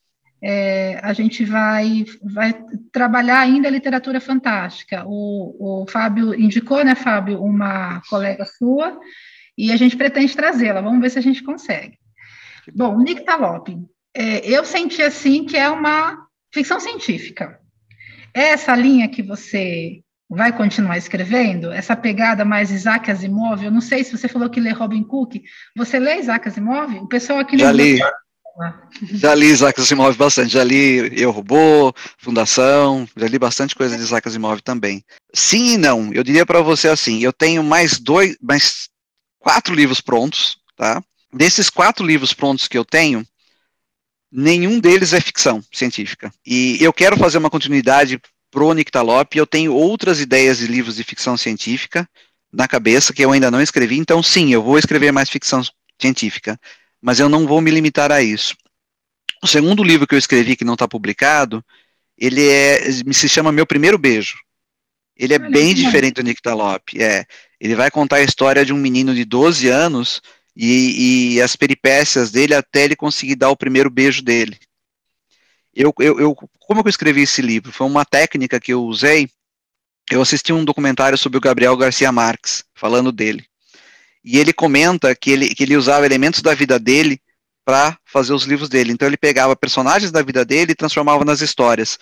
[0.41, 2.55] é, a gente vai, vai
[2.93, 5.03] trabalhar ainda a literatura fantástica.
[5.05, 8.97] O, o Fábio indicou, né, Fábio, uma colega sua,
[9.57, 10.79] e a gente pretende trazê-la.
[10.79, 11.97] Vamos ver se a gente consegue.
[12.73, 13.67] Bom, Nick Talop,
[14.15, 17.59] é, eu senti assim que é uma ficção científica.
[18.33, 20.02] Essa linha que você
[20.35, 21.71] vai continuar escrevendo?
[21.71, 23.63] Essa pegada mais Isaac Asimov?
[23.63, 25.35] Eu não sei se você falou que lê Robin Cook.
[25.75, 26.93] Você lê Isaac Asimov?
[26.97, 27.99] O pessoal aqui Já li.
[29.13, 34.03] Já li Isaac Asimov bastante, já li Eu Robô, Fundação, já li bastante coisa de
[34.03, 35.03] Isaac Asimov também.
[35.33, 38.89] Sim e não, eu diria para você assim, eu tenho mais dois, mais
[39.39, 41.03] quatro livros prontos, tá?
[41.33, 43.25] Desses quatro livros prontos que eu tenho,
[44.31, 46.31] nenhum deles é ficção científica.
[46.45, 48.21] E eu quero fazer uma continuidade
[48.53, 52.07] pro Nictalop, eu tenho outras ideias de livros de ficção científica
[52.51, 55.63] na cabeça que eu ainda não escrevi, então sim, eu vou escrever mais ficção
[55.99, 56.59] científica,
[57.01, 58.55] mas eu não vou me limitar a isso.
[59.43, 61.65] O segundo livro que eu escrevi que não está publicado,
[62.15, 62.79] ele é,
[63.11, 64.37] se chama Meu Primeiro Beijo.
[65.17, 67.25] Ele é bem diferente do Nictalop, é.
[67.59, 70.21] Ele vai contar a história de um menino de 12 anos
[70.55, 74.59] e, e as peripécias dele até ele conseguir dar o primeiro beijo dele
[75.75, 77.71] eu, eu, eu, como eu escrevi esse livro?
[77.71, 79.27] Foi uma técnica que eu usei.
[80.11, 83.45] Eu assisti um documentário sobre o Gabriel Garcia Marques, falando dele.
[84.23, 87.19] E ele comenta que ele, que ele usava elementos da vida dele
[87.65, 88.91] para fazer os livros dele.
[88.91, 91.97] Então ele pegava personagens da vida dele e transformava nas histórias.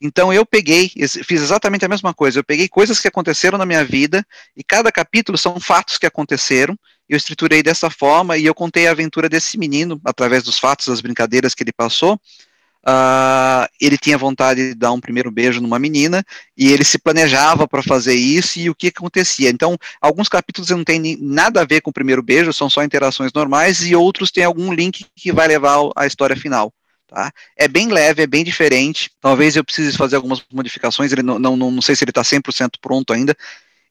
[0.00, 0.90] Então eu peguei,
[1.24, 2.38] fiz exatamente a mesma coisa.
[2.38, 4.24] Eu peguei coisas que aconteceram na minha vida
[4.56, 6.76] e cada capítulo são fatos que aconteceram.
[7.08, 11.00] Eu estruturei dessa forma e eu contei a aventura desse menino através dos fatos, das
[11.00, 12.18] brincadeiras que ele passou
[12.86, 16.22] Uh, ele tinha vontade de dar um primeiro beijo numa menina
[16.54, 19.48] e ele se planejava para fazer isso e o que acontecia.
[19.48, 23.32] Então, alguns capítulos não têm nada a ver com o primeiro beijo, são só interações
[23.32, 26.70] normais e outros têm algum link que vai levar à história final.
[27.06, 27.32] Tá?
[27.56, 29.10] É bem leve, é bem diferente.
[29.18, 31.10] Talvez eu precise fazer algumas modificações.
[31.10, 33.34] Ele não, não, não sei se ele está 100% pronto ainda.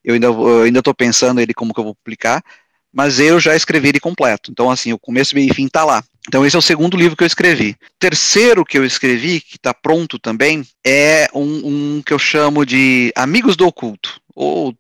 [0.03, 2.43] eu ainda eu ainda estou pensando ele como que eu vou publicar,
[2.91, 4.51] mas eu já escrevi ele completo.
[4.51, 6.03] Então, assim, o começo, meio e fim está lá.
[6.27, 7.75] Então, esse é o segundo livro que eu escrevi.
[7.99, 13.11] Terceiro que eu escrevi, que está pronto também, é um, um, que eu chamo de
[13.15, 14.73] Amigos do Oculto, ou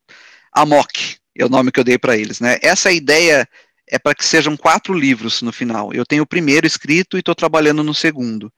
[0.53, 2.39] Amok, é o nome que eu dei para eles.
[2.39, 2.59] Né?
[2.61, 3.47] Essa ideia
[3.89, 5.93] é para que sejam quatro livros no final.
[5.93, 8.51] Eu tenho o primeiro escrito e estou trabalhando no segundo.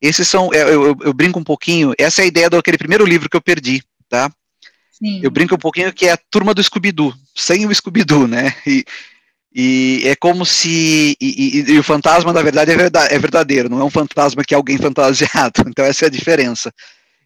[0.00, 3.04] Esses são, é, eu, eu, eu, brinco um pouquinho, essa é a ideia daquele primeiro
[3.04, 4.30] livro que eu perdi, tá?
[4.92, 5.20] Sim.
[5.22, 8.54] Eu brinco um pouquinho que é a turma do Scooby-Doo, sem o Scooby-Doo, né?
[8.64, 8.84] E,
[9.54, 11.16] e, é como se.
[11.20, 14.54] E, e, e, o fantasma, na verdade, é, é verdadeiro, não é um fantasma que
[14.54, 15.62] é alguém fantasiado.
[15.66, 16.72] Então, essa é a diferença.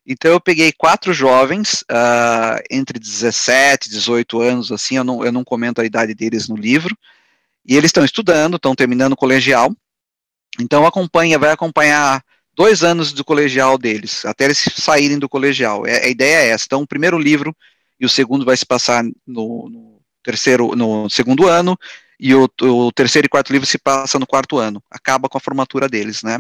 [0.07, 5.31] Então, eu peguei quatro jovens, uh, entre 17 e 18 anos, assim, eu não, eu
[5.31, 6.97] não comento a idade deles no livro,
[7.65, 9.73] e eles estão estudando, estão terminando o colegial.
[10.61, 12.23] Então, acompanha, vai acompanhar
[12.55, 15.87] dois anos do colegial deles, até eles saírem do colegial.
[15.87, 16.65] É, a ideia é essa.
[16.67, 17.57] Então, o primeiro livro
[17.99, 21.79] e o segundo vai se passar no, no terceiro, no segundo ano,
[22.25, 24.83] e o, o, terceiro e quarto livro se passa no quarto ano.
[24.91, 26.39] Acaba com a formatura deles, né?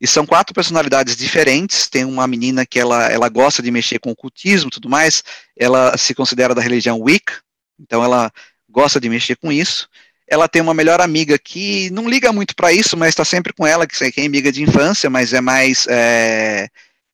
[0.00, 1.86] E são quatro personalidades diferentes.
[1.86, 5.22] Tem uma menina que ela, ela gosta de mexer com ocultismo e tudo mais.
[5.56, 7.42] Ela se considera da religião Wicca,
[7.78, 8.32] então ela
[8.68, 9.88] gosta de mexer com isso
[10.32, 13.66] ela tem uma melhor amiga que não liga muito para isso, mas está sempre com
[13.66, 15.86] ela, que é amiga de infância, mas é mais.
[15.90, 16.68] É,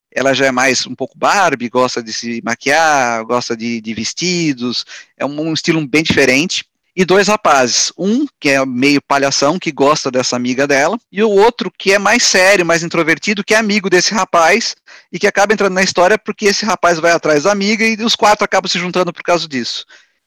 [0.09, 4.85] ela já é mais um pouco Barbie, gosta de se maquiar, gosta de, de vestidos,
[5.17, 6.63] é um, um, estilo bem diferente.
[6.99, 11.29] E dois rapazes, um que é meio palhação, que gosta dessa amiga dela, e o
[11.29, 14.75] outro que é mais sério, mais introvertido, que é amigo desse rapaz,
[15.09, 18.17] e que acaba entrando na história porque esse rapaz vai atrás da amiga e os
[18.17, 19.85] quatro acabam se juntando por causa disso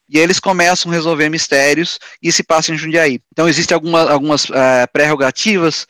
[0.09, 3.21] e eles começam a resolver mistérios e se passam em Jundiaí.
[3.33, 5.87] Então, existem alguma, algumas uh, prerrogativas,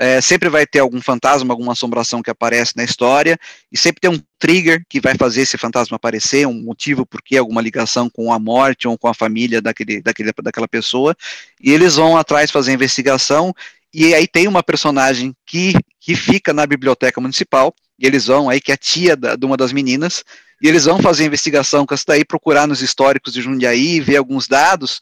[0.00, 3.38] uh, sempre vai ter algum fantasma, alguma assombração que aparece na história,
[3.70, 7.36] e sempre tem um trigger que vai fazer esse fantasma aparecer, um motivo por que
[7.36, 11.16] alguma ligação com a morte ou com a família daquele, daquele, daquela pessoa,
[11.60, 13.54] e eles vão atrás fazer a investigação,
[13.92, 18.60] e aí tem uma personagem que, que fica na biblioteca municipal, e eles vão aí,
[18.60, 20.22] que é a tia da, de uma das meninas,
[20.60, 24.48] e eles vão fazer investigação com essa daí, procurar nos históricos de Jundiaí, ver alguns
[24.48, 25.00] dados,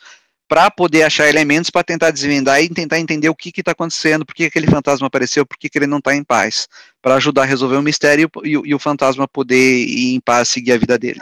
[0.48, 4.34] para poder achar elementos para tentar desvendar e tentar entender o que está acontecendo, por
[4.34, 6.68] que aquele fantasma apareceu, por que, que ele não está em paz,
[7.00, 10.48] para ajudar a resolver o mistério e, e, e, o fantasma poder ir em paz,
[10.48, 11.18] seguir a vida dele.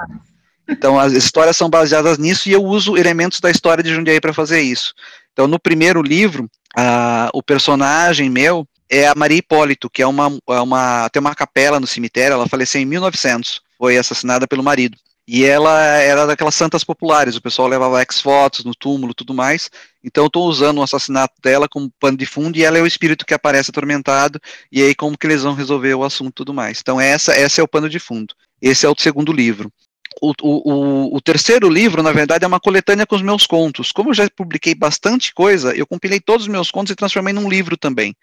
[0.69, 4.33] Então, as histórias são baseadas nisso e eu uso elementos da história de Jundiaí para
[4.33, 4.95] fazer isso.
[5.33, 6.45] Então, no primeiro livro,
[6.77, 11.35] uh, o personagem meu é a Maria Hipólito, que é uma, é uma, tem uma
[11.35, 14.97] capela no cemitério, ela faleceu em 1900 foi assassinada pelo marido.
[15.27, 19.71] E ela era daquelas santas populares, o pessoal levava ex-fotos no túmulo tudo mais.
[20.03, 22.87] Então eu estou usando o assassinato dela como pano de fundo e ela é o
[22.87, 24.41] espírito que aparece atormentado.
[24.71, 26.81] E aí como que eles vão resolver o assunto tudo mais.
[26.81, 28.35] Então essa, essa é o pano de fundo.
[28.61, 29.73] Esse é o segundo livro.
[30.21, 33.91] O, o, o, terceiro livro, na verdade, é uma coletânea com os meus contos.
[33.93, 37.49] Como eu já publiquei bastante coisa, eu compilei todos os meus contos e transformei num
[37.49, 38.15] livro também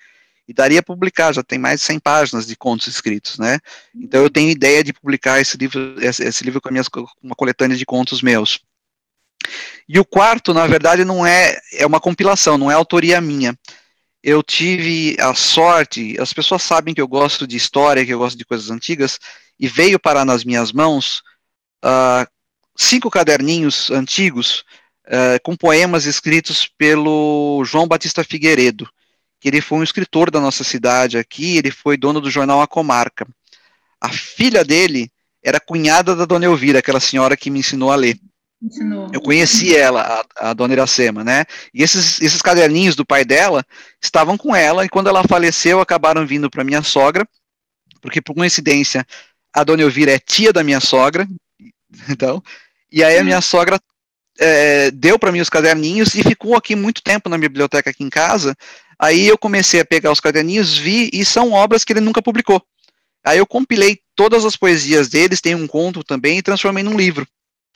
[0.50, 3.60] e daria para publicar, já tem mais de 100 páginas de contos escritos, né?
[3.94, 6.88] Então eu tenho ideia de publicar esse livro, esse, esse livro com, minhas,
[7.22, 8.60] uma coletânea de contos meus.
[9.88, 13.56] E o quarto, na verdade, não é, é uma compilação, não é autoria minha.
[14.24, 18.36] Eu tive a sorte, as pessoas sabem que eu gosto de história, que eu gosto
[18.36, 19.20] de coisas antigas,
[19.60, 21.22] e veio parar nas minhas mãos
[21.86, 22.28] uh,
[22.76, 24.64] cinco caderninhos antigos
[25.06, 28.90] uh, com poemas escritos pelo João Batista Figueiredo
[29.40, 32.68] que ele foi um escritor da nossa cidade aqui, ele foi dono do jornal A
[32.68, 33.28] Comarca.
[34.02, 35.12] A filha dele
[35.44, 38.20] era cunhada da dona Elvira, aquela senhora que me ensinou a ler.
[38.62, 39.10] Ensinou.
[39.14, 41.46] Eu conheci ela, a, a dona Iracema, né?
[41.74, 43.66] E esses, esses caderninhos do pai dela
[44.02, 47.26] estavam com ela, e quando ela faleceu, acabaram vindo para minha sogra,
[48.02, 49.06] porque por coincidência,
[49.54, 51.26] a dona Elvira é tia da minha sogra,
[52.10, 52.44] então,
[52.92, 53.80] e aí a minha sogra
[54.38, 58.10] é, deu para mim os caderninhos e ficou aqui muito tempo na biblioteca aqui em
[58.10, 58.56] casa,
[59.00, 62.62] Aí eu comecei a pegar os caderninhos, vi, e são obras que ele nunca publicou.
[63.24, 67.26] Aí eu compilei todas as poesias deles, tem um conto também, e transformei num livro,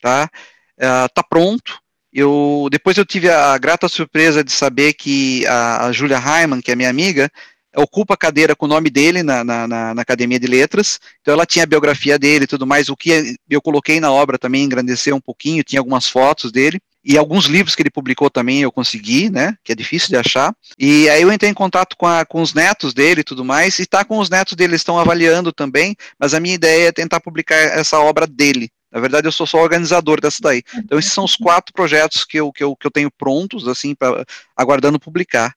[0.02, 0.30] tá?
[0.78, 1.80] Uh, tá pronto.
[2.12, 6.72] Eu, depois eu tive a grata surpresa de saber que a, a Julia Hyman, que
[6.72, 7.32] é minha amiga,
[7.76, 11.46] ocupa a cadeira com o nome dele na, na, na, Academia de Letras, então ela
[11.46, 15.16] tinha a biografia dele e tudo mais, o que eu coloquei na obra também engrandeceu
[15.16, 19.30] um pouquinho, tinha algumas fotos dele, e alguns livros que ele publicou também eu consegui,
[19.30, 22.42] né, que é difícil de achar, e aí eu entrei em contato com, a, com
[22.42, 25.52] os netos dele e tudo mais, e tá com os netos dele, eles estão avaliando
[25.52, 29.48] também, mas a minha ideia é tentar publicar essa obra dele, na verdade, eu sou
[29.48, 30.62] só organizador dessa daí.
[30.76, 33.96] Então, esses são os quatro projetos que eu, que eu, que eu tenho prontos, assim,
[33.96, 34.24] pra,
[34.56, 35.56] aguardando publicar.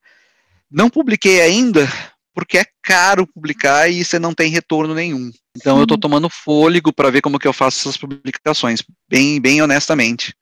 [0.70, 1.86] Não publiquei ainda,
[2.34, 5.30] porque é caro publicar e você não tem retorno nenhum.
[5.54, 5.80] Então Sim.
[5.80, 10.34] eu estou tomando fôlego para ver como que eu faço essas publicações, bem, bem honestamente.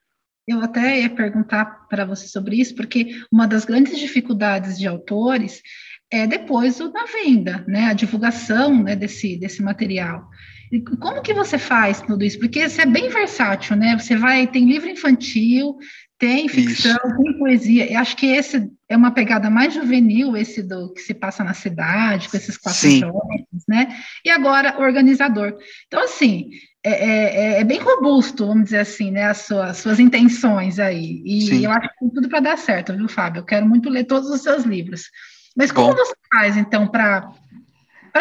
[0.47, 5.63] Eu até ia perguntar para você sobre isso, porque uma das grandes dificuldades de autores
[6.11, 10.29] é depois na venda, né, a divulgação né, desse, desse material.
[10.71, 12.39] E como que você faz tudo isso?
[12.39, 13.97] Porque você é bem versátil, né?
[13.99, 15.77] Você vai, tem livro infantil,
[16.19, 17.17] tem ficção, Isso.
[17.23, 17.93] tem poesia.
[17.93, 21.55] Eu acho que esse é uma pegada mais juvenil, esse do que se passa na
[21.55, 23.01] cidade, com esses quatro Sim.
[23.01, 23.97] jovens, né?
[24.25, 25.57] E agora, organizador.
[25.87, 26.51] Então, assim,
[26.85, 29.25] é, é, é, é bem robusto, vamos dizer assim, né?
[29.25, 31.23] As suas, suas intenções aí.
[31.25, 31.65] E Sim.
[31.65, 33.41] eu acho que tudo para dar certo, viu, Fábio?
[33.41, 35.11] Eu quero muito ler todos os seus livros.
[35.57, 35.97] Mas como Bom.
[35.97, 37.33] você faz, então, para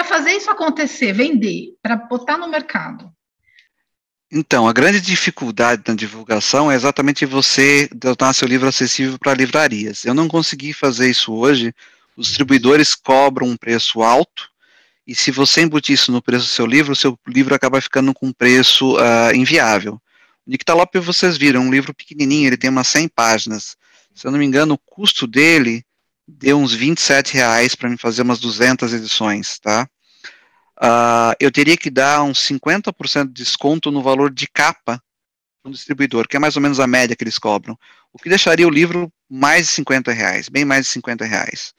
[0.06, 3.12] fazer isso acontecer, vender, para botar no mercado?
[4.32, 10.06] Então, a grande dificuldade na divulgação é exatamente você tornar seu livro acessível para livrarias.
[10.06, 11.74] Eu não consegui fazer isso hoje.
[12.16, 14.50] Os distribuidores cobram um preço alto,
[15.06, 18.14] e se você embutir isso no preço do seu livro, o seu livro acaba ficando
[18.14, 20.02] com um preço uh, inviável.
[20.46, 23.76] O Nictalope, vocês viram, é um livro pequenininho, ele tem umas 100 páginas.
[24.14, 25.84] Se eu não me engano, o custo dele
[26.28, 29.88] deu uns 27 reais para me fazer umas 200 edições, tá?
[30.82, 35.02] uh, eu teria que dar uns 50% de desconto no valor de capa
[35.64, 37.78] no distribuidor, que é mais ou menos a média que eles cobram,
[38.12, 41.74] o que deixaria o livro mais de 50 reais, bem mais de 50 reais.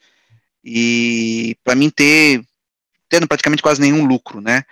[0.63, 2.41] E para mim ter,
[3.09, 4.63] tendo praticamente quase nenhum lucro, né?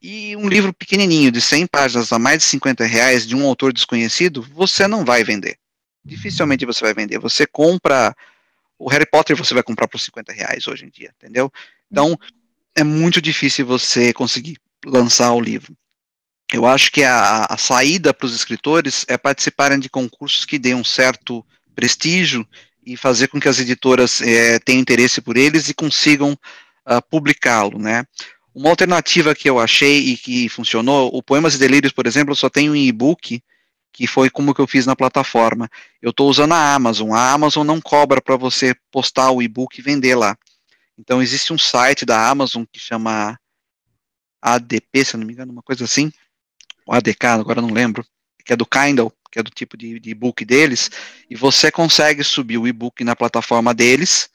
[0.00, 3.72] E um livro pequenininho, de 100 páginas a mais de 50 reais, de um autor
[3.72, 5.56] desconhecido, você não vai vender.
[6.04, 7.18] Dificilmente você vai vender.
[7.18, 8.14] Você compra
[8.78, 11.50] o Harry Potter, você vai comprar por 50 reais hoje em dia, entendeu?
[11.90, 12.18] Então,
[12.76, 15.76] é muito difícil você conseguir lançar o livro.
[16.52, 20.74] Eu acho que a, a saída para os escritores é participarem de concursos que dêem
[20.74, 21.44] um certo
[21.74, 22.46] prestígio
[22.84, 26.38] e fazer com que as editoras é, tenham interesse por eles e consigam
[26.86, 28.04] uh, publicá-lo, né?
[28.54, 32.48] Uma alternativa que eu achei e que funcionou, o Poemas e Delírios, por exemplo, só
[32.48, 33.42] tem um e-book,
[33.92, 35.68] que foi como que eu fiz na plataforma.
[36.00, 37.12] Eu estou usando a Amazon.
[37.12, 40.36] A Amazon não cobra para você postar o e-book e vender lá.
[40.98, 43.38] Então existe um site da Amazon que chama
[44.40, 46.12] ADP, se não me engano, uma coisa assim,
[46.86, 48.06] o ADK, agora não lembro,
[48.44, 50.90] que é do Kindle, que é do tipo de e-book deles,
[51.28, 54.30] e você consegue subir o e-book na plataforma deles,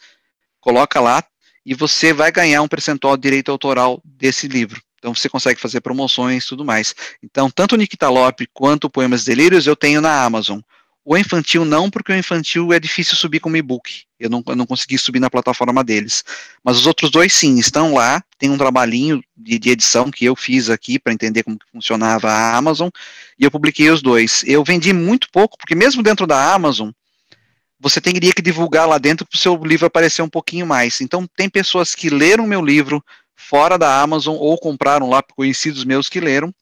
[0.60, 1.24] coloca lá,
[1.66, 4.82] e você vai ganhar um percentual de direito autoral desse livro.
[4.98, 6.94] Então você consegue fazer promoções e tudo mais.
[7.24, 10.60] Então, tanto o Nictalope quanto o Poemas Delírios eu tenho na Amazon.
[11.04, 14.04] O infantil não, porque o infantil é difícil subir como e-book.
[14.20, 16.24] Eu não, eu não consegui subir na plataforma deles.
[16.64, 18.24] Mas os outros dois sim, estão lá.
[18.38, 22.56] Tem um trabalhinho de, de edição que eu fiz aqui para entender como funcionava a
[22.56, 22.90] Amazon.
[23.40, 24.44] E eu publiquei os dois.
[24.46, 26.92] Eu vendi muito pouco, porque mesmo dentro da Amazon,
[27.82, 31.02] você teria que divulgar lá dentro para o seu livro aparecer um pouquinho mais.
[31.02, 33.04] Então, tem pessoas que leram meu livro
[33.36, 36.54] fora da Amazon ou compraram lá, conhecidos meus que leram,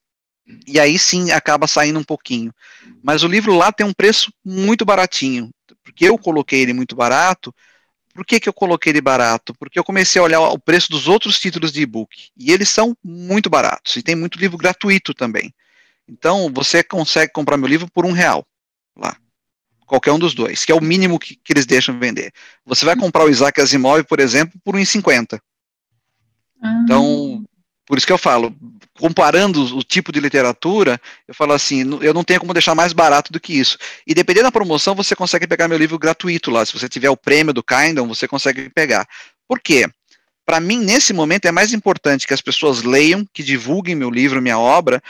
[0.66, 2.54] e aí sim acaba saindo um pouquinho.
[3.04, 5.52] Mas o livro lá tem um preço muito baratinho.
[5.84, 7.54] Porque eu coloquei ele muito barato.
[8.14, 9.54] Por que, que eu coloquei ele barato?
[9.56, 12.30] Porque eu comecei a olhar o preço dos outros títulos de e-book.
[12.38, 13.96] E eles são muito baratos.
[13.98, 15.54] E tem muito livro gratuito também.
[16.08, 18.46] Então, você consegue comprar meu livro por um real
[18.96, 19.16] lá.
[19.90, 22.32] Qualquer um dos dois, que é o mínimo que, que eles deixam vender.
[22.64, 25.40] Você vai comprar o Isaac Asimov, por exemplo, por 1,50.
[26.62, 26.82] Ah.
[26.84, 27.44] Então,
[27.88, 28.56] por isso que eu falo,
[29.00, 33.34] comparando o tipo de literatura, eu falo assim, eu não tenho como deixar mais barato
[33.34, 33.80] do que isso.
[34.06, 36.64] E dependendo da promoção, você consegue pegar meu livro gratuito lá.
[36.64, 39.08] Se você tiver o prêmio do Kindle, você consegue pegar.
[39.48, 39.90] Por quê?
[40.46, 44.40] Para mim, nesse momento, é mais importante que as pessoas leiam, que divulguem meu livro,
[44.40, 45.02] minha obra,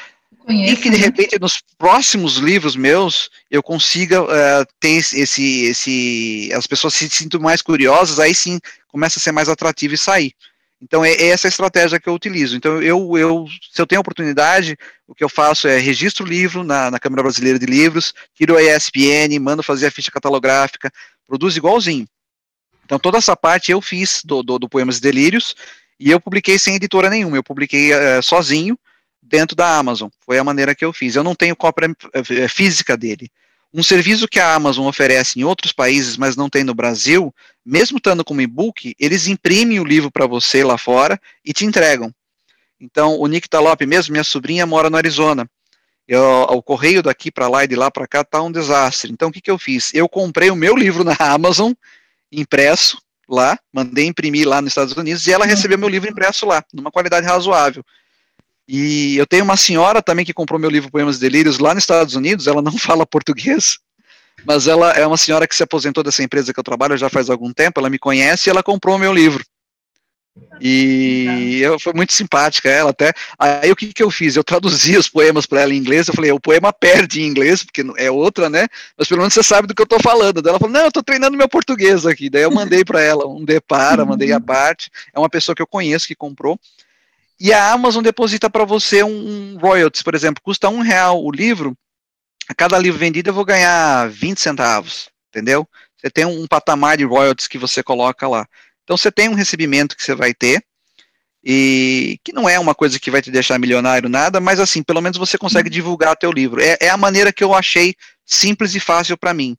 [0.50, 1.06] Conheço, e que de né?
[1.06, 7.40] repente nos próximos livros meus eu consiga uh, ter esse, esse, as pessoas se sintam
[7.40, 10.34] mais curiosas, aí sim começa a ser mais atrativo e sair.
[10.82, 12.58] Então, é, é essa a estratégia que eu utilizo.
[12.58, 14.76] Então, eu, eu, se eu tenho oportunidade,
[15.08, 18.58] o que eu faço é registro o livro na, na Câmara Brasileira de Livros, tiro
[18.58, 20.92] a ESPN, mando fazer a ficha catalográfica,
[21.28, 22.08] produzo igualzinho.
[22.86, 25.56] Então, toda essa parte eu fiz do, do, do Poemas e Delírios,
[26.00, 28.76] e eu publiquei sem editora nenhuma, eu publiquei uh, sozinho
[29.22, 30.10] dentro da Amazon.
[30.26, 31.16] Foi a maneira que eu fiz.
[31.16, 33.30] Eu não tenho cópia eh, física dele.
[33.74, 37.98] Um serviço que a Amazon oferece em outros países, mas não tem no Brasil, mesmo
[37.98, 42.12] estando como e-book, eles imprimem o livro para você lá fora e te entregam.
[42.82, 45.48] Então, o Nick Talop mesmo, minha sobrinha mora no Arizona.
[46.08, 49.12] Eu, o correio daqui para lá e de lá para cá tá um desastre.
[49.12, 49.94] Então, o que, que eu fiz?
[49.94, 51.72] Eu comprei o meu livro na Amazon,
[52.32, 55.52] impresso lá, mandei imprimir lá nos Estados Unidos e ela uhum.
[55.52, 57.86] recebeu meu livro impresso lá, numa qualidade razoável.
[58.72, 61.82] E eu tenho uma senhora também que comprou meu livro Poemas e Delírios lá nos
[61.82, 63.80] Estados Unidos, ela não fala português,
[64.46, 67.32] mas ela é uma senhora que se aposentou dessa empresa que eu trabalho já faz
[67.32, 69.44] algum tempo, ela me conhece e ela comprou meu livro.
[70.62, 73.12] E eu, foi muito simpática ela até.
[73.40, 74.36] Aí o que, que eu fiz?
[74.36, 76.08] Eu traduzi os poemas para ela em inglês.
[76.08, 78.68] Eu falei, o poema perde em inglês, porque é outra, né?
[78.98, 80.42] Mas pelo menos você sabe do que eu estou falando.
[80.42, 82.30] Daí ela falou, não, eu estou treinando meu português aqui.
[82.30, 84.90] Daí eu mandei para ela um depara, mandei a parte.
[85.14, 86.58] É uma pessoa que eu conheço que comprou.
[87.40, 91.32] E a Amazon deposita para você um, um royalties, por exemplo, custa um real o
[91.32, 91.76] livro.
[92.48, 95.68] A cada livro vendido eu vou ganhar 20 centavos, entendeu?
[95.98, 98.48] Você tem um patamar de royalties que você coloca lá.
[98.84, 100.64] Então você tem um recebimento que você vai ter,
[101.44, 105.02] e que não é uma coisa que vai te deixar milionário nada, mas assim, pelo
[105.02, 106.62] menos você consegue divulgar teu livro.
[106.62, 109.58] É, é a maneira que eu achei simples e fácil para mim.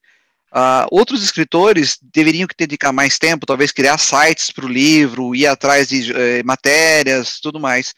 [0.52, 5.46] Uh, outros escritores deveriam que dedicar mais tempo, talvez criar sites para o livro, ir
[5.46, 7.94] atrás de eh, matérias, tudo mais.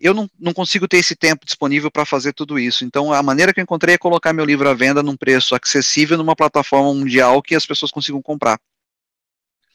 [0.00, 2.82] Eu não, não consigo ter esse tempo disponível para fazer tudo isso.
[2.84, 6.16] Então, a maneira que eu encontrei é colocar meu livro à venda num preço acessível
[6.16, 8.58] numa plataforma mundial que as pessoas consigam comprar.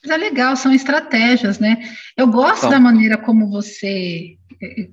[0.02, 1.78] Mas é legal, são estratégias, né?
[2.16, 4.36] Eu gosto então, da maneira como você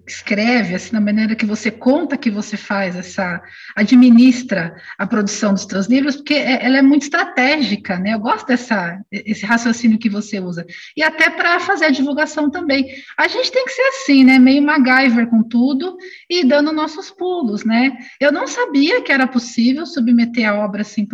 [0.07, 3.41] escreve, assim, da maneira que você conta que você faz essa,
[3.75, 8.13] administra a produção dos seus livros, porque é, ela é muito estratégica, né?
[8.13, 10.65] Eu gosto dessa, esse raciocínio que você usa.
[10.95, 12.87] E até para fazer a divulgação também.
[13.17, 14.37] A gente tem que ser assim, né?
[14.37, 15.97] Meio MacGyver com tudo
[16.29, 17.97] e dando nossos pulos, né?
[18.19, 21.07] Eu não sabia que era possível submeter a obra assim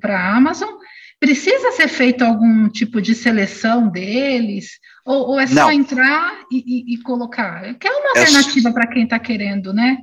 [0.00, 0.70] para a Amazon,
[1.22, 4.80] Precisa ser feito algum tipo de seleção deles?
[5.04, 5.72] Ou, ou é só Não.
[5.72, 7.74] entrar e, e, e, colocar?
[7.74, 9.98] Que é uma é alternativa para quem está querendo, né?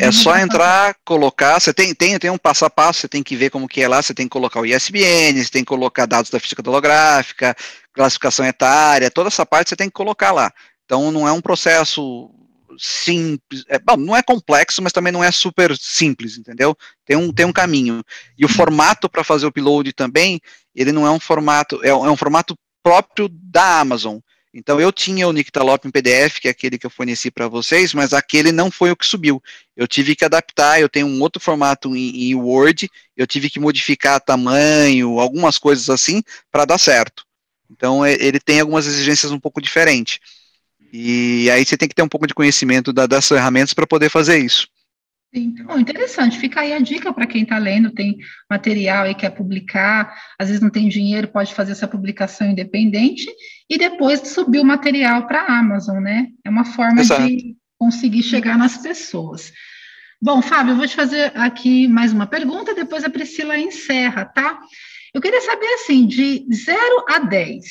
[0.00, 3.34] É só entrar, colocar, você tem, tem, tem um passo a passo, você tem que
[3.34, 6.06] ver como que é lá, você tem que colocar o ISBN, você tem que colocar
[6.06, 7.56] dados da ficha catalográfica,
[7.92, 10.52] classificação etária, toda essa parte você tem que colocar lá.
[10.84, 12.30] Então não é um processo
[12.78, 16.76] simples, é, bom, não é complexo, mas também não é super simples, entendeu?
[17.04, 18.04] Tem um, tem um caminho.
[18.38, 20.40] E o formato para fazer o upload também,
[20.76, 24.18] ele não é um formato, é, é um formato próprio da Amazon.
[24.52, 27.92] Então eu tinha o Nictalop em PDF, que é aquele que eu forneci para vocês,
[27.92, 29.42] mas aquele não foi o que subiu.
[29.76, 33.60] Eu tive que adaptar, eu tenho um outro formato em, em Word, eu tive que
[33.60, 37.24] modificar tamanho, algumas coisas assim, para dar certo.
[37.70, 40.18] Então é, ele tem algumas exigências um pouco diferentes.
[40.92, 44.08] E aí você tem que ter um pouco de conhecimento da, das ferramentas para poder
[44.08, 44.66] fazer isso.
[45.34, 45.54] Sim.
[45.64, 46.38] Bom, interessante.
[46.38, 48.16] Fica aí a dica para quem está lendo, tem
[48.50, 53.30] material e quer publicar, às vezes não tem dinheiro, pode fazer essa publicação independente
[53.68, 56.28] e depois subir o material para a Amazon, né?
[56.44, 57.26] É uma forma Exato.
[57.26, 59.52] de conseguir chegar nas pessoas.
[60.20, 64.58] Bom, Fábio, eu vou te fazer aqui mais uma pergunta, depois a Priscila encerra, tá?
[65.14, 67.64] Eu queria saber, assim, de 0 a 10,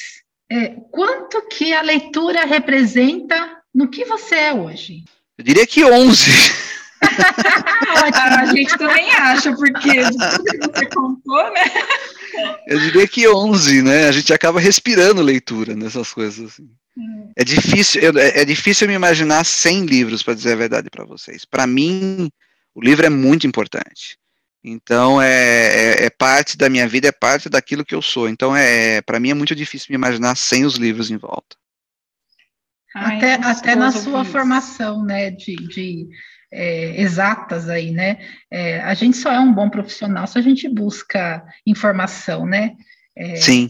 [0.50, 5.04] é, quanto que a leitura representa no que você é hoje?
[5.38, 6.77] Eu diria que 11.
[8.40, 11.64] a gente também acha, porque de tudo que você contou, né?
[12.68, 14.08] Eu diria que 11, né?
[14.08, 16.54] A gente acaba respirando leitura nessas coisas.
[16.54, 16.70] Assim.
[16.98, 17.32] Hum.
[17.36, 21.46] É difícil, é, é difícil me imaginar 100 livros, para dizer a verdade para vocês.
[21.46, 22.30] Para mim,
[22.74, 24.18] o livro é muito importante.
[24.64, 28.28] Então é, é, é, parte da minha vida, é parte daquilo que eu sou.
[28.28, 31.56] Então é, para mim é muito difícil me imaginar sem os livros em volta.
[32.96, 34.32] Ai, até, até na sua isso.
[34.32, 36.08] formação, né, de, de
[36.52, 38.18] é, exatas aí, né?
[38.52, 42.76] É, a gente só é um bom profissional se a gente busca informação, né?
[43.16, 43.70] É, Sim.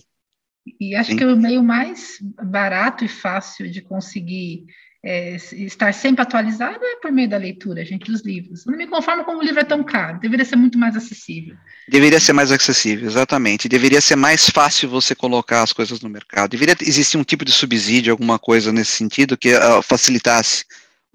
[0.80, 1.18] E acho Sim.
[1.18, 4.66] que o meio mais barato e fácil de conseguir
[5.04, 8.66] é, estar sempre atualizado é por meio da leitura, gente, dos livros.
[8.66, 11.56] não me conformo como o livro é tão caro, deveria ser muito mais acessível.
[11.88, 13.70] Deveria ser mais acessível, exatamente.
[13.70, 16.52] Deveria ser mais fácil você colocar as coisas no mercado.
[16.52, 20.66] Deveria existir um tipo de subsídio, alguma coisa nesse sentido que uh, facilitasse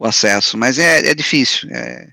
[0.02, 1.70] o acesso, mas é, é difícil.
[1.70, 2.08] É...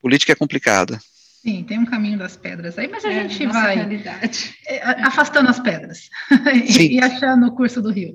[0.00, 1.00] Política é complicada.
[1.40, 4.54] Sim, tem um caminho das pedras aí, mas a é, gente vai realidade.
[4.66, 6.10] É, afastando as pedras
[6.78, 8.14] e, e achando o curso do rio.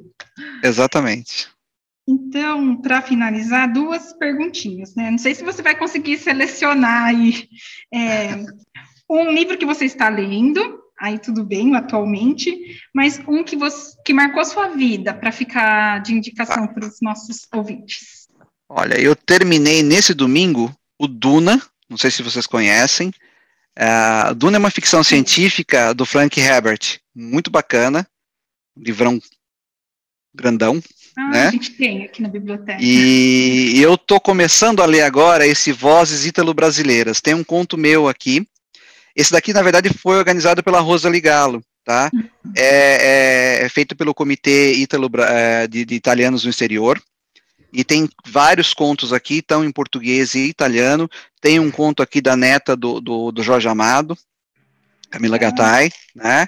[0.63, 1.49] Exatamente.
[2.07, 5.11] Então, para finalizar, duas perguntinhas, né?
[5.11, 7.49] Não sei se você vai conseguir selecionar aí
[7.93, 8.45] é,
[9.09, 10.61] um livro que você está lendo,
[10.97, 16.13] aí tudo bem, atualmente, mas um que você que marcou sua vida para ficar de
[16.13, 16.67] indicação ah.
[16.67, 18.16] para os nossos ouvintes.
[18.69, 23.13] Olha, eu terminei nesse domingo o Duna, não sei se vocês conhecem.
[23.77, 28.07] Uh, Duna é uma ficção científica do Frank Herbert, muito bacana,
[28.75, 29.21] livrão
[30.33, 30.81] grandão,
[31.17, 31.47] ah, né?
[31.47, 32.77] a gente tem aqui na biblioteca.
[32.79, 37.19] E eu estou começando a ler agora esse Vozes Ítalo-Brasileiras.
[37.19, 38.47] Tem um conto meu aqui.
[39.15, 42.11] Esse daqui, na verdade, foi organizado pela Rosa Ligalo, tá?
[42.13, 42.51] Uhum.
[42.55, 47.01] É, é, é, feito pelo Comitê Ítalo, é, de, de Italianos no Exterior.
[47.71, 51.09] E tem vários contos aqui, estão em português e italiano.
[51.41, 54.17] Tem um conto aqui da neta do, do, do Jorge Amado.
[55.09, 56.47] Camila Gattai, né?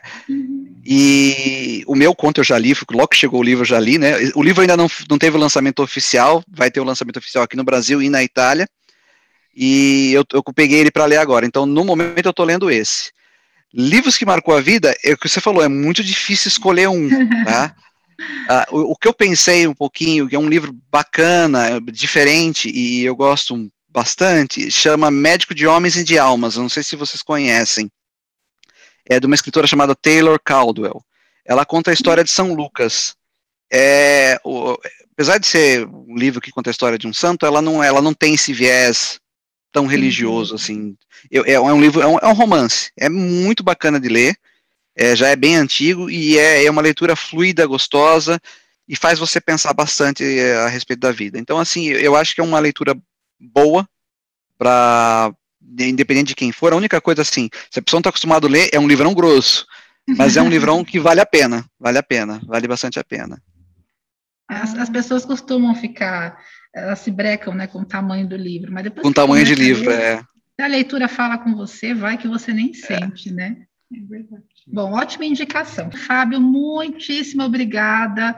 [0.85, 3.97] E o meu conto eu já li, logo que chegou o livro eu já li,
[3.97, 4.15] né?
[4.35, 7.55] O livro ainda não, não teve o lançamento oficial, vai ter o lançamento oficial aqui
[7.55, 8.67] no Brasil e na Itália.
[9.55, 11.45] E eu, eu peguei ele para ler agora.
[11.45, 13.11] Então, no momento, eu estou lendo esse.
[13.73, 17.07] Livros que marcou a vida, é o que você falou, é muito difícil escolher um,
[17.45, 17.75] tá?
[18.19, 23.03] Uh, o, o, que eu pensei um pouquinho, que é um livro bacana, diferente, e
[23.03, 26.55] eu gosto bastante, chama Médico de Homens e de Almas.
[26.55, 27.89] Eu não sei se vocês conhecem.
[29.05, 31.03] É de uma escritora chamada Taylor Caldwell.
[31.45, 33.15] Ela conta a história de São Lucas.
[33.71, 34.77] É, o,
[35.13, 38.01] apesar de ser um livro que conta a história de um santo, ela não, ela
[38.01, 39.19] não tem esse viés
[39.71, 40.95] tão religioso assim.
[41.29, 42.91] Eu, é, é, um livro, é um, é um, romance.
[42.97, 44.37] É muito bacana de ler.
[45.01, 48.37] É, já é bem antigo e é, é, uma leitura fluida, gostosa
[48.85, 51.39] e faz você pensar bastante é, a respeito da vida.
[51.39, 52.93] Então, assim, eu acho que é uma leitura
[53.39, 53.87] boa
[54.57, 55.33] para
[55.79, 56.73] independente de quem for.
[56.73, 59.13] A única coisa assim, se a pessoa não está acostumada a ler, é um livrão
[59.13, 59.65] grosso,
[60.17, 63.41] mas é um livrão que vale a pena, vale a pena, vale bastante a pena.
[64.49, 66.37] As, as pessoas costumam ficar
[66.75, 69.89] elas se brecam, né, com o tamanho do livro, mas depois com tamanho de livro,
[69.89, 70.17] ler, é.
[70.55, 72.73] Se a leitura fala com você, vai que você nem é.
[72.73, 73.65] sente, né?
[73.91, 74.43] É verdade.
[74.67, 75.89] Bom, ótima indicação.
[75.91, 78.35] Fábio, muitíssimo obrigada.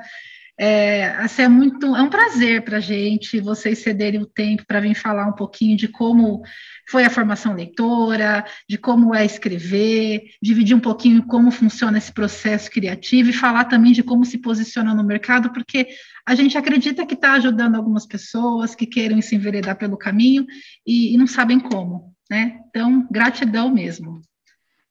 [0.64, 4.80] É, assim, é, muito, é um prazer para a gente vocês cederem o tempo para
[4.80, 6.44] vir falar um pouquinho de como
[6.88, 12.70] foi a formação leitora, de como é escrever, dividir um pouquinho como funciona esse processo
[12.70, 15.88] criativo e falar também de como se posiciona no mercado, porque
[16.28, 20.46] a gente acredita que está ajudando algumas pessoas que queiram se enveredar pelo caminho
[20.86, 22.60] e, e não sabem como, né?
[22.70, 24.22] Então, gratidão mesmo.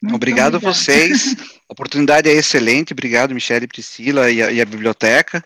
[0.02, 1.36] Muito obrigado a vocês.
[1.68, 2.92] A oportunidade é excelente.
[2.92, 5.44] Obrigado, Michele, Priscila e a, e a biblioteca.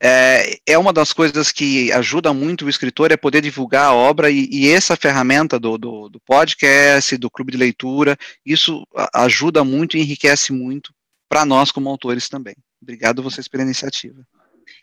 [0.00, 4.30] É, é, uma das coisas que ajuda muito o escritor é poder divulgar a obra
[4.30, 9.96] e, e essa ferramenta do, do, do, podcast, do clube de leitura, isso ajuda muito
[9.96, 10.92] e enriquece muito
[11.28, 12.56] para nós como autores também.
[12.82, 14.26] Obrigado a vocês pela iniciativa.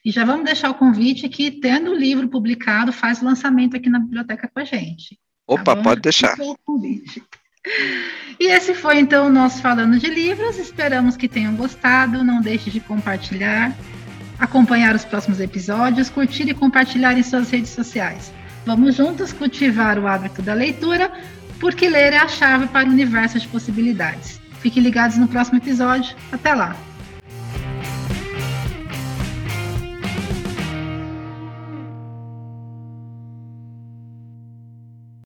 [0.03, 3.89] E já vamos deixar o convite que, tendo o livro publicado, faz o lançamento aqui
[3.89, 5.19] na biblioteca com a gente.
[5.45, 6.35] Opa, tá pode deixar.
[8.39, 10.57] E esse foi então o nosso Falando de Livros.
[10.57, 12.23] Esperamos que tenham gostado.
[12.23, 13.71] Não deixe de compartilhar,
[14.39, 18.33] acompanhar os próximos episódios, curtir e compartilhar em suas redes sociais.
[18.65, 21.11] Vamos juntos cultivar o hábito da leitura,
[21.59, 24.39] porque ler é a chave para o universo de possibilidades.
[24.59, 26.15] Fiquem ligados no próximo episódio.
[26.31, 26.75] Até lá!